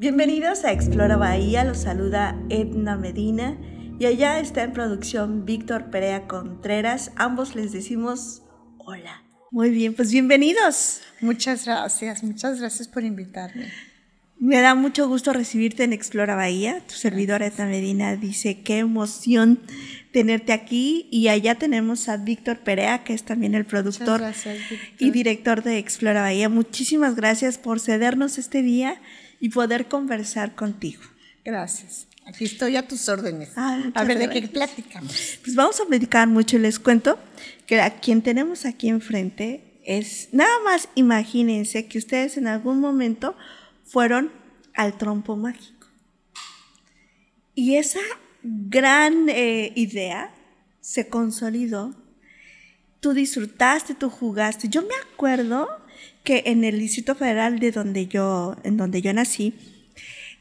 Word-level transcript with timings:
Bienvenidos 0.00 0.64
a 0.64 0.70
Explora 0.70 1.16
Bahía, 1.16 1.64
los 1.64 1.78
saluda 1.78 2.40
Edna 2.50 2.96
Medina 2.96 3.58
y 3.98 4.06
allá 4.06 4.38
está 4.38 4.62
en 4.62 4.72
producción 4.72 5.44
Víctor 5.44 5.90
Perea 5.90 6.28
Contreras. 6.28 7.10
Ambos 7.16 7.56
les 7.56 7.72
decimos 7.72 8.42
hola. 8.78 9.24
Muy 9.50 9.70
bien, 9.70 9.94
pues 9.94 10.12
bienvenidos. 10.12 11.00
Muchas 11.20 11.64
gracias, 11.64 12.22
muchas 12.22 12.60
gracias 12.60 12.86
por 12.86 13.02
invitarme. 13.02 13.72
Me 14.38 14.60
da 14.60 14.76
mucho 14.76 15.08
gusto 15.08 15.32
recibirte 15.32 15.82
en 15.82 15.92
Explora 15.92 16.36
Bahía. 16.36 16.80
Tu 16.86 16.94
servidora 16.94 17.46
Edna 17.46 17.66
Medina 17.66 18.14
dice 18.14 18.62
qué 18.62 18.78
emoción 18.78 19.58
tenerte 20.12 20.52
aquí 20.52 21.08
y 21.10 21.26
allá 21.26 21.56
tenemos 21.56 22.08
a 22.08 22.18
Víctor 22.18 22.60
Perea, 22.60 23.02
que 23.02 23.14
es 23.14 23.24
también 23.24 23.56
el 23.56 23.64
productor 23.64 24.22
y 25.00 25.10
director 25.10 25.64
de 25.64 25.78
Explora 25.78 26.20
Bahía. 26.20 26.48
Muchísimas 26.48 27.16
gracias 27.16 27.58
por 27.58 27.80
cedernos 27.80 28.38
este 28.38 28.62
día 28.62 29.00
y 29.40 29.50
poder 29.50 29.88
conversar 29.88 30.54
contigo. 30.54 31.02
Gracias. 31.44 32.06
Aquí 32.26 32.44
estoy 32.44 32.76
a 32.76 32.86
tus 32.86 33.08
órdenes. 33.08 33.52
Ah, 33.56 33.82
a 33.94 34.04
ver, 34.04 34.18
¿de 34.18 34.28
qué 34.28 34.46
platicamos? 34.48 35.38
Pues 35.42 35.56
vamos 35.56 35.80
a 35.80 35.86
platicar 35.86 36.28
mucho 36.28 36.56
y 36.56 36.60
les 36.60 36.78
cuento 36.78 37.18
que 37.66 37.80
a 37.80 38.00
quien 38.00 38.20
tenemos 38.20 38.66
aquí 38.66 38.88
enfrente 38.88 39.80
es, 39.84 40.28
nada 40.32 40.52
más 40.62 40.90
imagínense 40.94 41.86
que 41.86 41.96
ustedes 41.96 42.36
en 42.36 42.46
algún 42.46 42.80
momento 42.80 43.34
fueron 43.84 44.30
al 44.74 44.98
trompo 44.98 45.36
mágico. 45.36 45.86
Y 47.54 47.76
esa 47.76 48.00
gran 48.42 49.30
eh, 49.30 49.72
idea 49.74 50.34
se 50.80 51.08
consolidó. 51.08 51.94
Tú 53.00 53.14
disfrutaste, 53.14 53.94
tú 53.94 54.10
jugaste. 54.10 54.68
Yo 54.68 54.82
me 54.82 54.94
acuerdo 55.10 55.68
que 56.28 56.42
en 56.44 56.62
el 56.62 56.78
Distrito 56.78 57.14
Federal 57.14 57.58
de 57.58 57.72
donde 57.72 58.06
yo, 58.06 58.54
en 58.62 58.76
donde 58.76 59.00
yo 59.00 59.14
nací, 59.14 59.54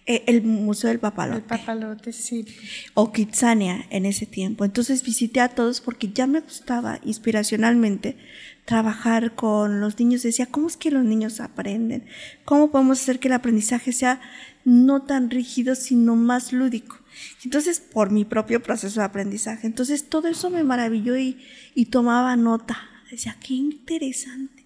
eh, 0.05 0.21
el 0.27 0.43
Museo 0.43 0.89
del 0.89 0.99
Papalote. 0.99 1.37
El 1.37 1.43
Papalote, 1.45 2.11
sí. 2.11 2.45
O 2.93 3.13
Kitsania 3.13 3.85
en 3.89 4.05
ese 4.05 4.25
tiempo. 4.25 4.65
Entonces 4.65 5.01
visité 5.01 5.39
a 5.39 5.47
todos 5.47 5.79
porque 5.79 6.09
ya 6.09 6.27
me 6.27 6.41
gustaba 6.41 6.99
inspiracionalmente 7.05 8.17
trabajar 8.65 9.33
con 9.35 9.79
los 9.79 9.97
niños. 9.97 10.23
Decía, 10.23 10.47
¿cómo 10.47 10.67
es 10.67 10.75
que 10.75 10.91
los 10.91 11.05
niños 11.05 11.39
aprenden? 11.39 12.05
¿Cómo 12.43 12.69
podemos 12.69 12.99
hacer 12.99 13.19
que 13.21 13.29
el 13.29 13.35
aprendizaje 13.35 13.93
sea 13.93 14.19
no 14.65 15.03
tan 15.03 15.29
rígido, 15.29 15.73
sino 15.73 16.17
más 16.17 16.51
lúdico? 16.51 16.99
Entonces, 17.45 17.79
por 17.79 18.11
mi 18.11 18.25
propio 18.25 18.61
proceso 18.61 18.99
de 18.99 19.05
aprendizaje. 19.05 19.65
Entonces, 19.67 20.09
todo 20.09 20.27
eso 20.27 20.49
me 20.49 20.65
maravilló 20.65 21.15
y, 21.15 21.37
y 21.75 21.85
tomaba 21.85 22.35
nota. 22.35 22.77
Decía, 23.09 23.37
qué 23.41 23.53
interesante 23.53 24.56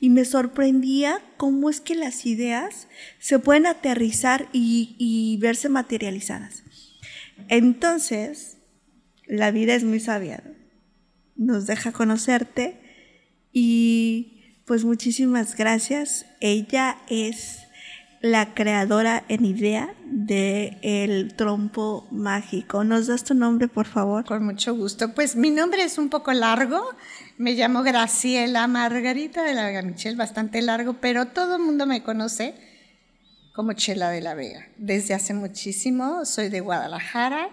y 0.00 0.10
me 0.10 0.24
sorprendía 0.24 1.22
cómo 1.36 1.70
es 1.70 1.80
que 1.80 1.94
las 1.94 2.26
ideas 2.26 2.88
se 3.18 3.38
pueden 3.38 3.66
aterrizar 3.66 4.48
y, 4.52 5.38
verse 5.40 5.68
materializadas. 5.68 6.62
Entonces, 7.48 8.58
la 9.26 9.50
vida 9.50 9.74
es 9.74 9.84
muy 9.84 10.00
sabia, 10.00 10.42
nos 11.36 11.66
deja 11.66 11.92
conocerte 11.92 12.78
y 13.52 14.60
pues 14.66 14.84
muchísimas 14.84 15.56
gracias. 15.56 16.26
Ella 16.40 16.98
es 17.08 17.64
la 18.24 18.54
creadora 18.54 19.22
en 19.28 19.44
idea 19.44 19.94
de 20.06 20.78
el 20.80 21.34
trompo 21.34 22.08
mágico. 22.10 22.82
¿Nos 22.82 23.06
das 23.06 23.24
tu 23.24 23.34
nombre, 23.34 23.68
por 23.68 23.86
favor? 23.86 24.24
Con 24.24 24.46
mucho 24.46 24.74
gusto. 24.74 25.14
Pues 25.14 25.36
mi 25.36 25.50
nombre 25.50 25.82
es 25.82 25.98
un 25.98 26.08
poco 26.08 26.32
largo, 26.32 26.82
me 27.36 27.52
llamo 27.54 27.82
Graciela 27.82 28.66
Margarita 28.68 29.42
de 29.42 29.54
la 29.54 29.66
Vega 29.66 29.82
Michel, 29.82 30.16
bastante 30.16 30.62
largo, 30.62 30.94
pero 30.94 31.26
todo 31.26 31.56
el 31.56 31.62
mundo 31.62 31.86
me 31.86 32.02
conoce 32.02 32.54
como 33.52 33.72
Chela 33.72 34.10
de 34.10 34.20
la 34.20 34.34
Vega. 34.34 34.68
Desde 34.76 35.14
hace 35.14 35.34
muchísimo, 35.34 36.24
soy 36.24 36.48
de 36.48 36.60
Guadalajara. 36.60 37.48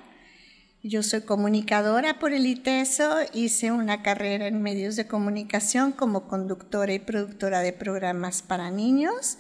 Yo 0.84 1.04
soy 1.04 1.22
comunicadora 1.22 2.20
por 2.20 2.32
el 2.34 2.48
ITESO, 2.48 3.18
hice 3.34 3.72
una 3.72 4.02
carrera 4.02 4.48
en 4.48 4.62
medios 4.62 4.96
de 4.96 5.08
comunicación 5.08 5.92
como 5.92 6.28
conductora 6.28 6.94
y 6.94 7.00
productora 7.00 7.62
de 7.62 7.74
programas 7.74 8.42
para 8.42 8.72
niños. 8.72 9.38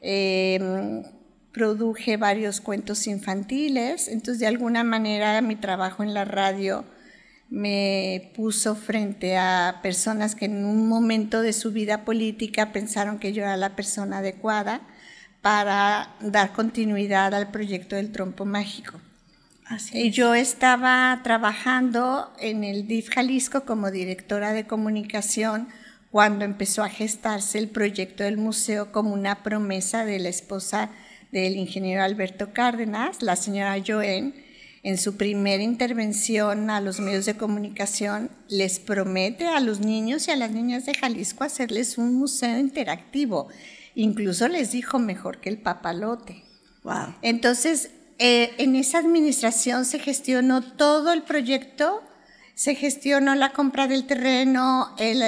Em, 0.00 1.02
produje 1.52 2.16
varios 2.16 2.60
cuentos 2.60 3.06
infantiles, 3.06 4.08
entonces 4.08 4.40
de 4.40 4.46
alguna 4.46 4.84
manera 4.84 5.40
mi 5.40 5.56
trabajo 5.56 6.02
en 6.02 6.14
la 6.14 6.24
radio 6.24 6.84
me 7.50 8.32
puso 8.34 8.74
frente 8.74 9.36
a 9.36 9.80
personas 9.82 10.34
que 10.34 10.46
en 10.46 10.64
un 10.64 10.88
momento 10.88 11.42
de 11.42 11.52
su 11.52 11.72
vida 11.72 12.04
política 12.04 12.72
pensaron 12.72 13.18
que 13.18 13.32
yo 13.32 13.42
era 13.42 13.56
la 13.56 13.76
persona 13.76 14.18
adecuada 14.18 14.80
para 15.42 16.16
dar 16.20 16.52
continuidad 16.52 17.34
al 17.34 17.50
proyecto 17.50 17.96
del 17.96 18.12
trompo 18.12 18.44
mágico. 18.44 19.00
Así 19.66 20.10
yo 20.10 20.34
estaba 20.34 21.20
trabajando 21.22 22.32
en 22.38 22.64
el 22.64 22.86
DIF 22.86 23.10
Jalisco 23.10 23.64
como 23.64 23.90
directora 23.90 24.52
de 24.52 24.66
comunicación 24.66 25.68
cuando 26.10 26.44
empezó 26.44 26.82
a 26.82 26.88
gestarse 26.88 27.58
el 27.58 27.68
proyecto 27.68 28.24
del 28.24 28.36
museo 28.36 28.92
como 28.92 29.12
una 29.12 29.42
promesa 29.42 30.04
de 30.04 30.18
la 30.18 30.28
esposa 30.28 30.90
del 31.32 31.56
ingeniero 31.56 32.02
Alberto 32.02 32.52
Cárdenas, 32.52 33.22
la 33.22 33.36
señora 33.36 33.76
Joen, 33.84 34.43
en 34.84 34.98
su 34.98 35.16
primera 35.16 35.62
intervención 35.62 36.68
a 36.68 36.80
los 36.82 37.00
medios 37.00 37.24
de 37.24 37.36
comunicación, 37.36 38.30
les 38.48 38.78
promete 38.78 39.46
a 39.46 39.58
los 39.58 39.80
niños 39.80 40.28
y 40.28 40.30
a 40.30 40.36
las 40.36 40.50
niñas 40.50 40.84
de 40.84 40.94
Jalisco 40.94 41.42
hacerles 41.42 41.96
un 41.96 42.14
museo 42.14 42.58
interactivo. 42.58 43.48
Incluso 43.94 44.46
les 44.46 44.72
dijo 44.72 44.98
mejor 44.98 45.40
que 45.40 45.48
el 45.48 45.58
papalote. 45.58 46.44
Wow. 46.82 47.14
Entonces, 47.22 47.90
eh, 48.18 48.52
en 48.58 48.76
esa 48.76 48.98
administración 48.98 49.86
se 49.86 49.98
gestionó 49.98 50.60
todo 50.60 51.14
el 51.14 51.22
proyecto 51.22 52.02
se 52.54 52.76
gestionó 52.76 53.34
la 53.34 53.52
compra 53.52 53.88
del 53.88 54.06
terreno, 54.06 54.94
el, 54.98 55.22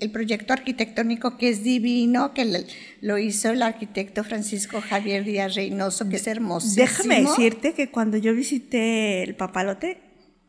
el, 0.00 0.10
proyecto 0.10 0.54
arquitectónico 0.54 1.36
que 1.36 1.50
es 1.50 1.62
divino, 1.62 2.32
que 2.32 2.64
lo 3.02 3.18
hizo 3.18 3.50
el 3.50 3.60
arquitecto 3.60 4.24
Francisco 4.24 4.80
Javier 4.80 5.24
Díaz 5.24 5.54
Reynoso, 5.54 6.08
que 6.08 6.16
es 6.16 6.26
hermosísimo. 6.26 6.86
Déjame 6.86 7.22
decirte 7.22 7.74
que 7.74 7.90
cuando 7.90 8.16
yo 8.16 8.34
visité 8.34 9.22
el 9.22 9.36
Papalote, 9.36 10.00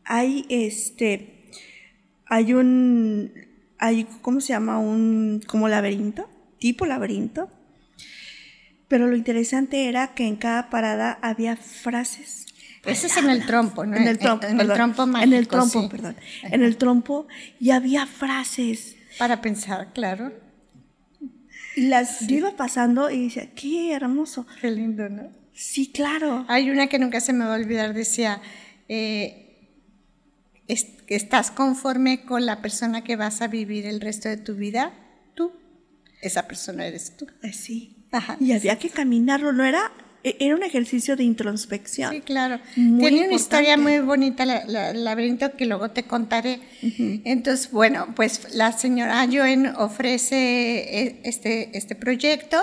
hay 0.05 0.45
este, 0.47 1.49
hay 2.25 2.53
un, 2.53 3.33
hay, 3.77 4.07
¿cómo 4.21 4.39
se 4.39 4.53
llama? 4.53 4.79
Un, 4.79 5.41
como 5.45 5.67
laberinto, 5.67 6.29
tipo 6.57 6.85
laberinto. 6.85 7.49
Pero 8.87 9.07
lo 9.07 9.17
interesante 9.17 9.89
era 9.89 10.13
que 10.13 10.25
en 10.25 10.37
cada 10.37 10.69
parada 10.69 11.19
había 11.21 11.57
frases 11.57 12.46
ese 12.85 13.07
es 13.07 13.17
en 13.17 13.29
el 13.29 13.45
trompo, 13.45 13.85
¿no? 13.85 13.97
En 13.97 14.07
el 14.07 14.17
trompo, 14.17 14.45
en, 14.47 14.59
el 14.59 14.71
trompo 14.71 15.05
mágico, 15.05 15.27
En 15.27 15.33
el 15.33 15.47
trompo, 15.47 15.89
perdón. 15.89 16.15
En 16.43 16.63
el 16.63 16.77
trompo 16.77 17.27
y 17.59 17.71
había 17.71 18.05
frases. 18.05 18.95
Para 19.17 19.41
pensar, 19.41 19.91
claro. 19.93 20.31
Y 21.75 21.87
las 21.87 22.21
iba 22.29 22.55
pasando 22.55 23.09
y 23.09 23.25
decía, 23.25 23.51
qué 23.53 23.93
hermoso. 23.93 24.47
Qué 24.61 24.71
lindo, 24.71 25.09
¿no? 25.09 25.29
Sí, 25.53 25.91
claro. 25.91 26.45
Hay 26.47 26.69
una 26.69 26.87
que 26.87 26.99
nunca 26.99 27.19
se 27.19 27.33
me 27.33 27.45
va 27.45 27.55
a 27.55 27.57
olvidar, 27.57 27.93
decía, 27.93 28.41
eh, 28.87 29.69
¿estás 30.67 31.51
conforme 31.51 32.25
con 32.25 32.45
la 32.45 32.61
persona 32.61 33.03
que 33.03 33.15
vas 33.15 33.41
a 33.41 33.47
vivir 33.47 33.85
el 33.85 34.01
resto 34.01 34.29
de 34.29 34.37
tu 34.37 34.55
vida? 34.55 34.93
Tú, 35.35 35.51
esa 36.21 36.47
persona 36.47 36.85
eres 36.85 37.17
tú. 37.17 37.27
Sí. 37.51 38.05
Ajá. 38.11 38.37
Y 38.39 38.53
había 38.53 38.79
que 38.79 38.89
caminarlo, 38.89 39.51
no 39.51 39.63
era 39.63 39.91
era 40.23 40.55
un 40.55 40.63
ejercicio 40.63 41.15
de 41.15 41.23
introspección. 41.23 42.11
Sí, 42.13 42.21
claro. 42.21 42.59
Tiene 42.73 43.25
una 43.25 43.33
historia 43.33 43.77
muy 43.77 43.99
bonita, 43.99 44.43
el 44.43 45.03
laberinto, 45.03 45.55
que 45.55 45.65
luego 45.65 45.91
te 45.91 46.03
contaré. 46.03 46.59
Entonces, 47.23 47.71
bueno, 47.71 48.13
pues 48.15 48.53
la 48.53 48.71
señora 48.71 49.27
Joen 49.31 49.67
ofrece 49.67 50.35
e, 50.35 51.21
este, 51.23 51.77
este 51.77 51.95
proyecto 51.95 52.57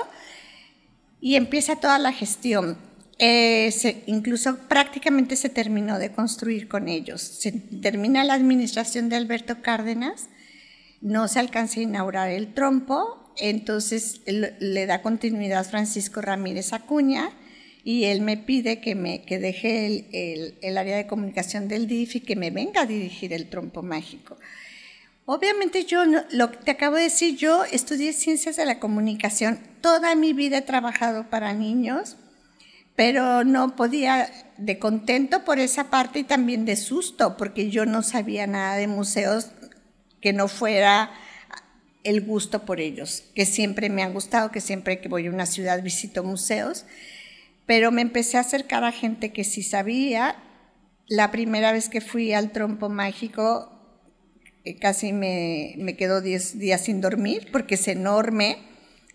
y 1.21 1.37
empieza 1.37 1.77
toda 1.77 1.99
la 1.99 2.13
gestión. 2.13 2.77
Eh, 3.19 3.73
incluso 4.07 4.57
prácticamente 4.69 5.37
se 5.37 5.49
terminó 5.49 5.99
de 5.99 6.11
construir 6.11 6.69
con 6.69 6.89
ellos. 6.89 7.23
Se 7.23 7.53
termina 7.53 8.25
la 8.25 8.35
administración 8.35 9.09
de 9.09 9.17
Alberto 9.17 9.63
Cárdenas, 9.63 10.29
no 11.01 11.29
se 11.29 11.39
alcanza 11.39 11.81
a 11.81 11.85
inaugurar 11.85 12.31
el 12.31 12.53
trompo, 12.55 13.33
entonces 13.37 14.21
le 14.27 14.87
da 14.87 15.03
continuidad 15.03 15.69
Francisco 15.69 16.21
Ramírez 16.21 16.73
Acuña 16.73 17.31
y 17.85 18.05
él 18.05 18.23
me 18.23 18.39
pide 18.39 18.81
que, 18.81 18.95
me, 18.95 19.23
que 19.23 19.39
deje 19.39 19.87
el, 19.87 20.59
el, 20.63 20.79
área 20.79 20.97
de 20.97 21.07
comunicación 21.07 21.69
del 21.69 21.87
DIF 21.87 22.17
y 22.17 22.21
que 22.21 22.35
me 22.35 22.51
venga 22.51 22.81
a 22.81 22.87
dirigir 22.87 23.35
el 23.35 23.51
trompo 23.51 23.83
mágico. 23.83 24.39
Obviamente 25.27 25.85
yo, 25.85 26.03
lo 26.31 26.51
que 26.51 26.57
te 26.57 26.71
acabo 26.71 26.97
de 26.97 27.05
decir, 27.05 27.37
yo 27.37 27.65
estudié 27.65 28.15
ciencias 28.15 28.57
de 28.57 28.65
la 28.65 28.81
comunicación, 28.81 29.59
toda 29.83 30.15
mi 30.15 30.33
vida 30.33 30.59
he 30.59 30.63
trabajado 30.63 31.29
para 31.29 31.53
niños, 31.53 32.17
pero 32.97 33.45
no 33.45 33.77
podía, 33.77 34.31
de 34.57 34.79
contento 34.79 35.45
por 35.45 35.59
esa 35.59 35.91
parte 35.91 36.21
y 36.21 36.25
también 36.25 36.65
de 36.65 36.77
susto, 36.77 37.37
porque 37.37 37.69
yo 37.69 37.85
no 37.85 38.03
sabía 38.03 38.47
nada 38.47 38.77
de 38.77 38.87
museos 38.87 39.51
que 40.23 40.33
no 40.33 40.49
fuera 40.49 41.11
el 42.03 42.23
gusto 42.23 42.65
por 42.65 42.81
ellos, 42.81 43.25
que 43.35 43.45
siempre 43.45 43.91
me 43.91 44.03
han 44.03 44.15
gustado, 44.15 44.51
que 44.51 44.61
siempre 44.61 45.01
que 45.01 45.09
voy 45.09 45.27
a 45.27 45.31
una 45.31 45.47
ciudad 45.47 45.83
visito 45.83 46.23
museos 46.23 46.87
pero 47.67 47.91
me 47.91 48.03
empecé 48.03 48.37
a 48.37 48.41
acercar 48.41 48.85
a 48.85 48.93
gente 48.93 49.33
que 49.33 49.45
sí 49.45 49.63
sabía. 49.63 50.37
La 51.07 51.31
primera 51.31 51.73
vez 51.73 51.89
que 51.89 52.01
fui 52.01 52.33
al 52.33 52.53
trompo 52.53 52.89
mágico, 52.89 53.71
eh, 54.65 54.77
casi 54.77 55.13
me, 55.13 55.75
me 55.79 55.97
quedo 55.97 56.21
10 56.21 56.59
días 56.59 56.83
sin 56.83 57.01
dormir 57.01 57.49
porque 57.53 57.75
es 57.75 57.89
enorme, 57.89 58.59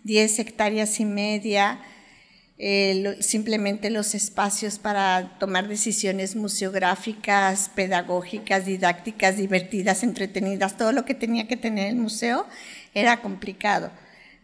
10 0.04 0.38
hectáreas 0.38 1.00
y 1.00 1.04
media, 1.04 1.80
eh, 2.62 3.16
simplemente 3.20 3.88
los 3.88 4.14
espacios 4.14 4.78
para 4.78 5.38
tomar 5.38 5.66
decisiones 5.66 6.36
museográficas, 6.36 7.70
pedagógicas, 7.74 8.66
didácticas, 8.66 9.38
divertidas, 9.38 10.02
entretenidas, 10.02 10.76
todo 10.76 10.92
lo 10.92 11.06
que 11.06 11.14
tenía 11.14 11.48
que 11.48 11.56
tener 11.56 11.88
el 11.88 11.96
museo 11.96 12.46
era 12.92 13.22
complicado. 13.22 13.90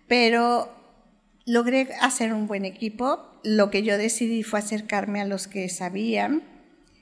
Pero 0.09 0.86
logré 1.47 1.89
hacer 2.01 2.35
un 2.35 2.47
buen 2.47 2.65
equipo. 2.65 3.25
Lo 3.43 3.71
que 3.71 3.83
yo 3.83 3.97
decidí 3.97 4.43
fue 4.43 4.59
acercarme 4.59 5.21
a 5.21 5.25
los 5.25 5.47
que 5.47 5.69
sabían. 5.69 6.43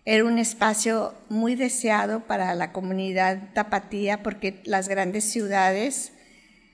Era 0.04 0.24
un 0.24 0.38
espacio 0.38 1.14
muy 1.30 1.56
deseado 1.56 2.20
para 2.26 2.54
la 2.54 2.70
comunidad 2.70 3.54
tapatía 3.54 4.22
porque 4.22 4.60
las 4.64 4.88
grandes 4.88 5.24
ciudades 5.24 6.12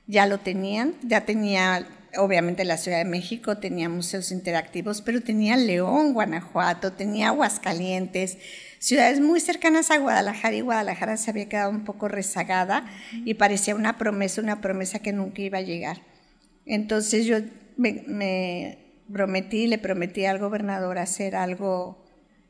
ya 0.09 0.27
lo 0.27 0.39
tenían, 0.39 0.95
ya 1.03 1.25
tenía, 1.25 1.87
obviamente 2.17 2.65
la 2.65 2.77
Ciudad 2.77 2.99
de 2.99 3.05
México 3.05 3.59
tenía 3.59 3.89
museos 3.89 4.33
interactivos, 4.33 5.01
pero 5.01 5.23
tenía 5.23 5.57
León, 5.57 6.13
Guanajuato, 6.13 6.95
tenía 6.95 7.29
Aguascalientes, 7.29 8.39
ciudades 8.81 9.21
muy 9.21 9.39
cercanas 9.39 9.93
a 9.93 9.99
Guadalajara 9.99 10.57
y 10.57 10.63
Guadalajara 10.63 11.17
se 11.17 11.31
había 11.31 11.49
quedado 11.49 11.71
un 11.71 11.85
poco 11.85 12.09
rezagada 12.09 12.85
y 13.13 13.35
parecía 13.35 13.77
una 13.77 13.97
promesa, 13.97 14.43
una 14.43 14.61
promesa 14.61 14.99
que 14.99 15.13
nunca 15.13 15.43
iba 15.43 15.59
a 15.59 15.63
llegar. 15.63 15.99
Entonces 16.67 17.27
yo 17.27 17.39
me, 17.77 18.79
prometí, 19.13 19.67
le 19.67 19.79
prometí 19.79 20.25
al 20.25 20.39
gobernador 20.39 20.99
hacer 20.99 21.37
algo 21.37 22.05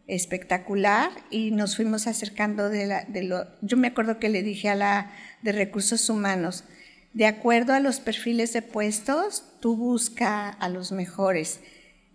espectacular 0.06 1.10
y 1.30 1.52
nos 1.52 1.76
fuimos 1.76 2.06
acercando 2.06 2.68
de, 2.68 2.86
la, 2.86 3.06
lo... 3.22 3.46
Yo 3.62 3.76
me 3.76 3.88
acuerdo 3.88 4.18
que 4.18 4.28
le 4.28 4.42
dije 4.42 4.68
a 4.68 4.74
la 4.74 5.12
de 5.42 5.52
recursos 5.52 6.08
humanos, 6.10 6.64
de 7.12 7.26
acuerdo 7.26 7.72
a 7.72 7.80
los 7.80 8.00
perfiles 8.00 8.52
de 8.52 8.62
puestos, 8.62 9.44
tú 9.60 9.76
busca 9.76 10.48
a 10.48 10.68
los 10.68 10.92
mejores. 10.92 11.60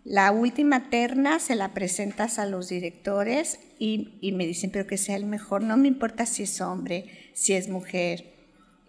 La 0.04 0.32
última 0.32 0.90
terna 0.90 1.40
se 1.40 1.56
la 1.56 1.74
presentas 1.74 2.38
a 2.38 2.46
los 2.46 2.70
directores 2.70 3.60
y, 3.80 4.20
y 4.22 4.34
me 4.34 4.46
dicen, 4.46 4.70
pero 4.72 4.88
que 4.88 4.98
sea 4.98 5.16
el 5.16 5.26
mejor, 5.26 5.64
no 5.64 5.78
me 5.78 5.88
importa 5.88 6.26
si 6.26 6.44
es 6.44 6.62
hombre, 6.62 7.32
si 7.34 7.54
es 7.54 7.70
mujer 7.70 8.35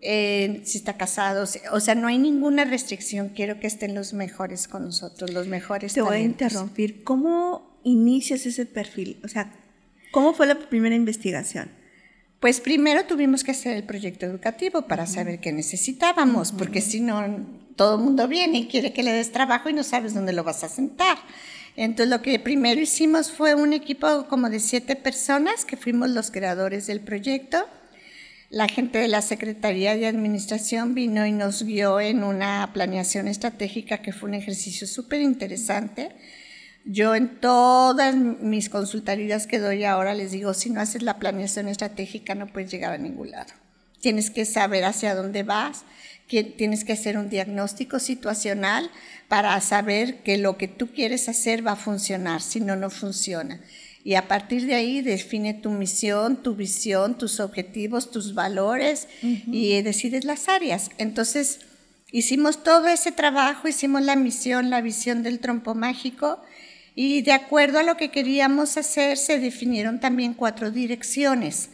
eh, 0.03 0.61
si 0.65 0.79
está 0.79 0.97
casado, 0.97 1.47
o 1.73 1.81
sea, 1.81 1.95
no 1.95 2.09
hay 2.09 2.19
ninguna 2.19 2.65
restricción, 2.65 3.31
quiero 3.31 3.59
que 3.61 3.67
estén 3.67 3.95
los 3.95 4.13
mejores 4.13 4.69
con 4.69 4.85
nosotros, 4.85 5.33
los 5.33 5.47
mejores. 5.47 5.95
Te 5.95 6.03
voy 6.03 6.17
a 6.17 6.21
interrumpir, 6.21 7.03
¿cómo 7.03 7.81
inicias 7.83 8.47
ese 8.47 8.67
perfil? 8.67 9.19
O 9.25 9.29
sea, 9.29 9.53
¿cómo 10.13 10.35
fue 10.35 10.47
la 10.47 10.59
primera 10.59 10.95
investigación? 10.95 11.71
Pues 12.41 12.61
primero 12.61 13.07
tuvimos 13.07 13.43
que 13.43 13.53
hacer 13.53 13.77
el 13.77 13.85
proyecto 13.85 14.27
educativo 14.27 14.83
para 14.83 15.07
saber 15.07 15.41
qué 15.41 15.53
necesitábamos, 15.53 16.53
porque 16.53 16.83
si 16.83 17.01
no, 17.01 17.47
todo 17.77 17.97
el 17.97 18.03
mundo 18.03 18.29
viene 18.29 18.59
y 18.59 18.67
quiere 18.69 18.93
que 18.93 19.03
le 19.03 19.13
des 19.13 19.33
trabajo 19.33 19.71
y 19.71 19.73
no 19.73 19.83
sabes 19.83 20.13
dónde 20.13 20.35
lo 20.35 20.45
vas 20.45 20.63
a 20.63 20.69
sentar. 20.69 21.17
Entonces 21.77 22.09
lo 22.11 22.23
que 22.23 22.39
primero 22.39 22.81
hicimos 22.81 23.31
fue 23.33 23.55
un 23.55 23.73
equipo 23.73 24.27
como 24.29 24.51
de 24.51 24.61
siete 24.61 24.97
personas 24.97 25.65
que 25.65 25.77
fuimos 25.77 26.11
los 26.11 26.31
creadores 26.31 26.87
del 26.87 27.01
proyecto 27.01 27.67
la 28.51 28.69
gente 28.69 28.99
de 28.99 29.09
la 29.09 29.23
Secretaría 29.23 29.97
de 29.97 30.07
Administración 30.07 30.95
vino 30.95 31.27
y 31.27 31.33
nos 31.33 31.63
guió 31.63 32.01
en 32.01 32.23
una 32.23 32.71
planeación 32.73 33.27
estratégica 33.29 33.99
que 33.99 34.13
fue 34.13 34.29
un 34.29 34.35
ejercicio 34.35 34.87
súper 34.87 35.21
interesante. 35.21 36.11
Yo 36.85 37.17
en 37.17 37.41
todas 37.41 38.15
mis 38.15 38.69
consultorías 38.69 39.49
que 39.49 39.59
doy 39.59 39.85
ahora 39.85 40.15
les 40.15 40.31
digo, 40.31 40.55
si 40.55 40.71
no 40.71 40.81
haces 40.81 41.03
la 41.03 41.19
planeación 41.19 41.67
estratégica 41.67 42.37
no 42.37 42.47
puedes 42.47 42.71
llegar 42.71 42.93
a 42.93 42.99
ningún 42.99 43.33
lado. 43.33 43.53
Tienes 44.01 44.31
que 44.31 44.45
saber 44.45 44.85
hacia 44.85 45.17
dónde 45.17 45.43
vas, 45.43 45.85
tienes 46.29 46.85
que 46.85 46.93
hacer 46.93 47.19
un 47.19 47.29
diagnóstico 47.29 47.99
situacional 47.99 48.91
para 49.27 49.61
saber 49.61 50.23
que 50.23 50.39
lo 50.39 50.57
que 50.57 50.69
tú 50.69 50.93
quieres 50.93 51.29
hacer 51.29 51.67
va 51.67 51.73
a 51.73 51.77
funcionar, 51.77 52.41
si 52.41 52.61
no, 52.61 52.77
no 52.77 52.91
funciona 52.91 53.61
y 54.07 54.15
a 54.15 54.29
partir 54.29 54.67
de 54.67 54.77
ahí 54.77 55.03
define 55.03 55.53
tu 55.53 55.69
misión, 55.73 56.41
tu 56.41 56.55
visión, 56.55 57.19
tus 57.19 57.41
objetivos, 57.41 58.13
tus 58.13 58.35
valores 58.35 59.09
y 59.21 59.83
decides 59.83 60.25
las 60.25 60.49
áreas. 60.49 60.91
Entonces, 60.97 61.59
hicimos 62.13 62.63
todo 62.63 62.87
ese 62.87 63.11
trabajo, 63.11 63.67
hicimos 63.67 64.03
la 64.03 64.15
misión, 64.15 64.71
la 64.71 64.81
visión 64.81 65.25
del 65.25 65.41
trompo 65.41 65.75
mágico 65.75 66.41
y 66.95 67.23
de 67.23 67.33
acuerdo 67.33 67.81
a 67.81 67.83
lo 67.83 67.97
que 67.97 68.13
queríamos 68.13 68.77
hacer 68.77 69.17
se 69.17 69.41
definieron 69.41 69.99
también 69.99 70.35
cuatro 70.35 70.71
direcciones. 70.71 71.71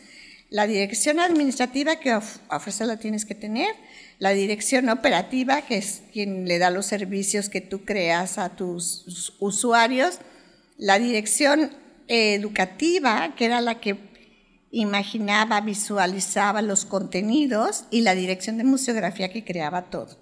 La 0.49 0.67
dirección 0.67 1.21
administrativa, 1.21 1.97
que 1.97 2.13
a 2.13 2.23
fuerza 2.23 2.87
la 2.87 2.97
tienes 2.97 3.27
que 3.27 3.35
tener, 3.35 3.75
la 4.19 4.31
dirección 4.31 4.89
operativa, 4.89 5.61
que 5.61 5.77
es 5.77 6.01
quien 6.15 6.49
le 6.49 6.59
da 6.59 6.71
los 6.71 6.87
servicios 6.87 7.51
que 7.51 7.61
tú 7.61 7.85
creas 7.85 8.39
a 8.39 8.57
tus 8.57 9.35
usuarios, 9.39 10.19
la 10.79 10.99
dirección 10.99 11.83
educativa, 12.09 13.35
que 13.37 13.45
era 13.45 13.61
la 13.61 13.81
que 13.81 13.99
imaginaba, 14.71 15.61
visualizaba 15.61 16.63
los 16.63 16.85
contenidos, 16.85 17.85
y 17.91 18.01
la 18.01 18.15
dirección 18.15 18.59
de 18.59 18.65
museografía 18.65 19.33
que 19.33 19.45
creaba 19.45 19.91
todo. 19.91 20.19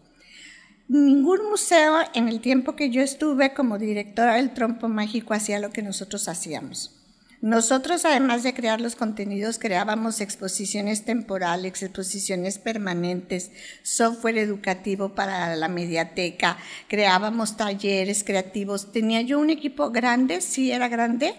Ningún 0.89 1.49
museo 1.49 1.99
en 2.15 2.29
el 2.29 2.41
tiempo 2.41 2.75
que 2.75 2.91
yo 2.91 3.01
estuve 3.01 3.55
como 3.55 3.79
directora 3.79 4.35
del 4.35 4.53
Trompo 4.53 4.89
Mágico 4.89 5.35
hacía 5.35 5.61
lo 5.61 5.71
que 5.71 5.83
nosotros 5.83 6.27
hacíamos. 6.27 6.97
Nosotros, 7.43 8.05
además 8.05 8.43
de 8.43 8.53
crear 8.53 8.83
los 8.83 8.97
contenidos, 8.97 9.59
creábamos 9.59 10.21
exposiciones 10.21 11.07
temporales, 11.07 11.83
exposiciones 11.83 12.59
permanentes, 12.59 13.51
software 13.83 14.37
educativo 14.37 15.15
para 15.15 15.57
la 15.57 15.69
mediateca, 15.69 16.59
creábamos 16.87 17.57
talleres 17.57 18.25
creativos. 18.25 18.93
Tenía 18.93 19.23
yo 19.23 19.39
un 19.39 19.49
equipo 19.49 19.91
grande, 19.91 20.43
sí 20.43 20.71
era 20.71 20.89
grande, 20.89 21.35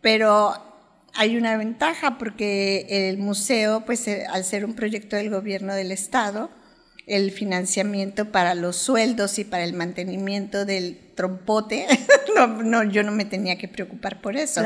pero 0.00 0.54
hay 1.14 1.36
una 1.36 1.56
ventaja 1.56 2.18
porque 2.18 2.86
el 2.88 3.18
museo, 3.18 3.84
pues 3.84 4.06
eh, 4.08 4.26
al 4.30 4.44
ser 4.44 4.64
un 4.64 4.74
proyecto 4.74 5.16
del 5.16 5.30
gobierno 5.30 5.74
del 5.74 5.92
estado, 5.92 6.50
el 7.06 7.32
financiamiento 7.32 8.30
para 8.30 8.54
los 8.54 8.76
sueldos 8.76 9.38
y 9.38 9.44
para 9.44 9.64
el 9.64 9.72
mantenimiento 9.72 10.64
del 10.64 10.98
trompote, 11.16 11.86
no, 12.64 12.84
yo 12.84 13.02
no 13.02 13.12
me 13.12 13.24
tenía 13.24 13.58
que 13.58 13.68
preocupar 13.68 14.20
por 14.20 14.36
eso. 14.36 14.62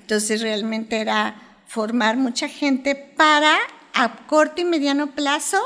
Entonces 0.00 0.40
realmente 0.40 1.00
era 1.00 1.60
formar 1.66 2.16
mucha 2.16 2.48
gente 2.48 2.94
para 2.94 3.56
a 3.94 4.26
corto 4.26 4.60
y 4.60 4.64
mediano 4.64 5.08
plazo 5.14 5.58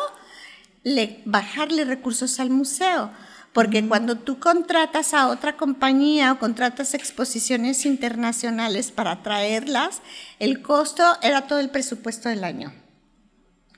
bajarle 1.25 1.85
recursos 1.85 2.41
al 2.41 2.51
museo. 2.51 3.11
Porque 3.53 3.87
cuando 3.87 4.17
tú 4.17 4.39
contratas 4.39 5.13
a 5.13 5.29
otra 5.29 5.57
compañía 5.57 6.33
o 6.33 6.39
contratas 6.39 6.95
exposiciones 6.95 7.85
internacionales 7.85 8.91
para 8.91 9.23
traerlas, 9.23 10.01
el 10.39 10.63
costo 10.63 11.05
era 11.23 11.47
todo 11.47 11.59
el 11.61 11.69
presupuesto 11.69 12.31
del 12.31 12.45
año. 12.45 12.73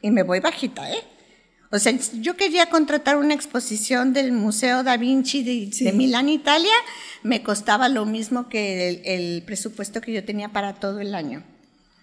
Y 0.01 0.13
me 0.13 0.23
voy 0.23 0.39
bajita, 0.39 0.93
¿eh? 0.93 1.03
O 1.73 1.79
sea, 1.81 1.93
yo 2.21 2.37
quería 2.37 2.71
contratar 2.71 3.17
una 3.17 3.35
exposición 3.35 4.13
del 4.13 4.31
Museo 4.31 4.85
da 4.85 4.97
Vinci 4.97 5.43
de, 5.43 5.93
Milán, 5.93 6.29
Italia, 6.29 6.75
me 7.25 7.43
costaba 7.43 7.89
lo 7.89 8.07
mismo 8.07 8.49
que 8.49 9.03
el 9.05 9.43
presupuesto 9.43 10.01
que 10.01 10.13
yo 10.13 10.25
tenía 10.25 10.51
para 10.51 10.75
todo 10.75 11.01
el 11.01 11.17
año. 11.17 11.43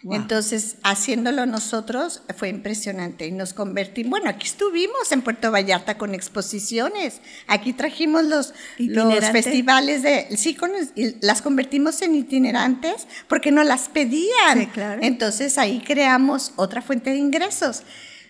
Entonces, 0.09 0.77
haciéndolo 0.83 1.45
nosotros 1.45 2.23
fue 2.35 2.49
impresionante 2.49 3.27
y 3.27 3.31
nos 3.31 3.53
convertimos, 3.53 4.09
bueno, 4.09 4.29
aquí 4.29 4.47
estuvimos 4.47 5.11
en 5.11 5.21
Puerto 5.21 5.51
Vallarta 5.51 5.97
con 5.97 6.15
exposiciones, 6.15 7.21
aquí 7.47 7.73
trajimos 7.73 8.23
los, 8.23 8.53
los 8.79 9.25
festivales 9.25 10.01
de, 10.01 10.27
sí, 10.37 10.57
las 11.21 11.41
convertimos 11.41 12.01
en 12.01 12.15
itinerantes 12.15 13.07
porque 13.27 13.51
no 13.51 13.63
las 13.63 13.89
pedían. 13.89 14.65
claro. 14.73 15.01
Entonces 15.03 15.57
ahí 15.57 15.83
creamos 15.85 16.53
otra 16.55 16.81
fuente 16.81 17.11
de 17.11 17.17
ingresos. 17.17 17.83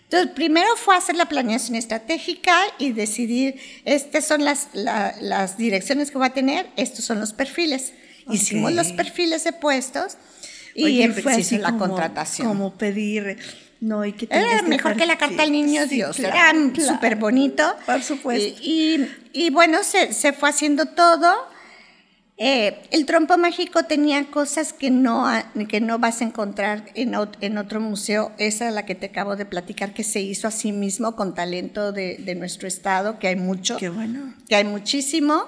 Entonces, 0.04 0.32
primero 0.36 0.68
fue 0.76 0.98
hacer 0.98 1.16
la 1.16 1.30
planeación 1.30 1.78
estratégica 1.78 2.54
y 2.80 2.92
decidir, 2.92 3.56
estas 3.86 4.28
son 4.28 4.44
las, 4.44 4.68
las 4.74 5.58
direcciones 5.58 6.12
que 6.12 6.20
va 6.20 6.26
a 6.26 6.34
tener, 6.34 6.68
estos 6.76 7.06
son 7.06 7.22
los 7.22 7.32
perfiles. 7.32 7.94
Hicimos 8.30 8.74
los 8.74 8.92
perfiles 8.92 9.46
de 9.46 9.54
puestos 9.54 10.18
y 10.76 11.08
fue 11.08 11.34
así 11.34 11.58
la 11.58 11.78
contratación. 11.78 12.48
Como 12.48 12.74
pedir, 12.74 13.38
no, 13.82 14.06
y 14.06 14.14
que 14.14 14.28
Era 14.30 14.62
mejor 14.62 14.96
que 14.96 15.08
la 15.08 15.18
carta 15.18 15.42
al 15.42 15.52
niño 15.52 15.88
Dios, 15.88 16.20
era 16.20 16.54
súper 16.76 17.16
bonito. 17.16 17.64
Por 17.86 18.04
supuesto. 18.04 18.62
Y, 18.62 19.08
y, 19.34 19.50
bueno, 19.50 19.84
se, 19.84 20.14
se, 20.14 20.34
fue 20.34 20.50
haciendo 20.50 20.86
todo. 20.86 21.34
Eh, 22.38 22.80
el 22.92 23.06
trompo 23.06 23.38
mágico 23.38 23.84
tenía 23.84 24.26
cosas 24.32 24.74
que 24.74 24.90
no, 24.92 25.28
que 25.68 25.82
no 25.82 26.00
vas 26.00 26.22
a 26.22 26.26
encontrar 26.26 26.86
en, 26.94 27.16
en, 27.42 27.58
otro 27.58 27.80
museo. 27.80 28.32
Esa 28.38 28.68
es 28.68 28.74
la 28.74 28.86
que 28.86 28.94
te 28.94 29.08
acabo 29.08 29.36
de 29.36 29.46
platicar, 29.46 29.94
que 29.94 30.04
se 30.04 30.22
hizo 30.22 30.48
a 30.48 30.52
sí 30.52 30.72
mismo 30.72 31.16
con 31.16 31.34
talento 31.34 31.92
de, 31.92 32.18
de 32.18 32.36
nuestro 32.36 32.68
estado, 32.68 33.18
que 33.18 33.28
hay 33.30 33.36
mucho. 33.36 33.78
Qué 33.78 33.90
bueno. 33.90 34.34
Que 34.48 34.56
hay 34.56 34.64
muchísimo. 34.64 35.46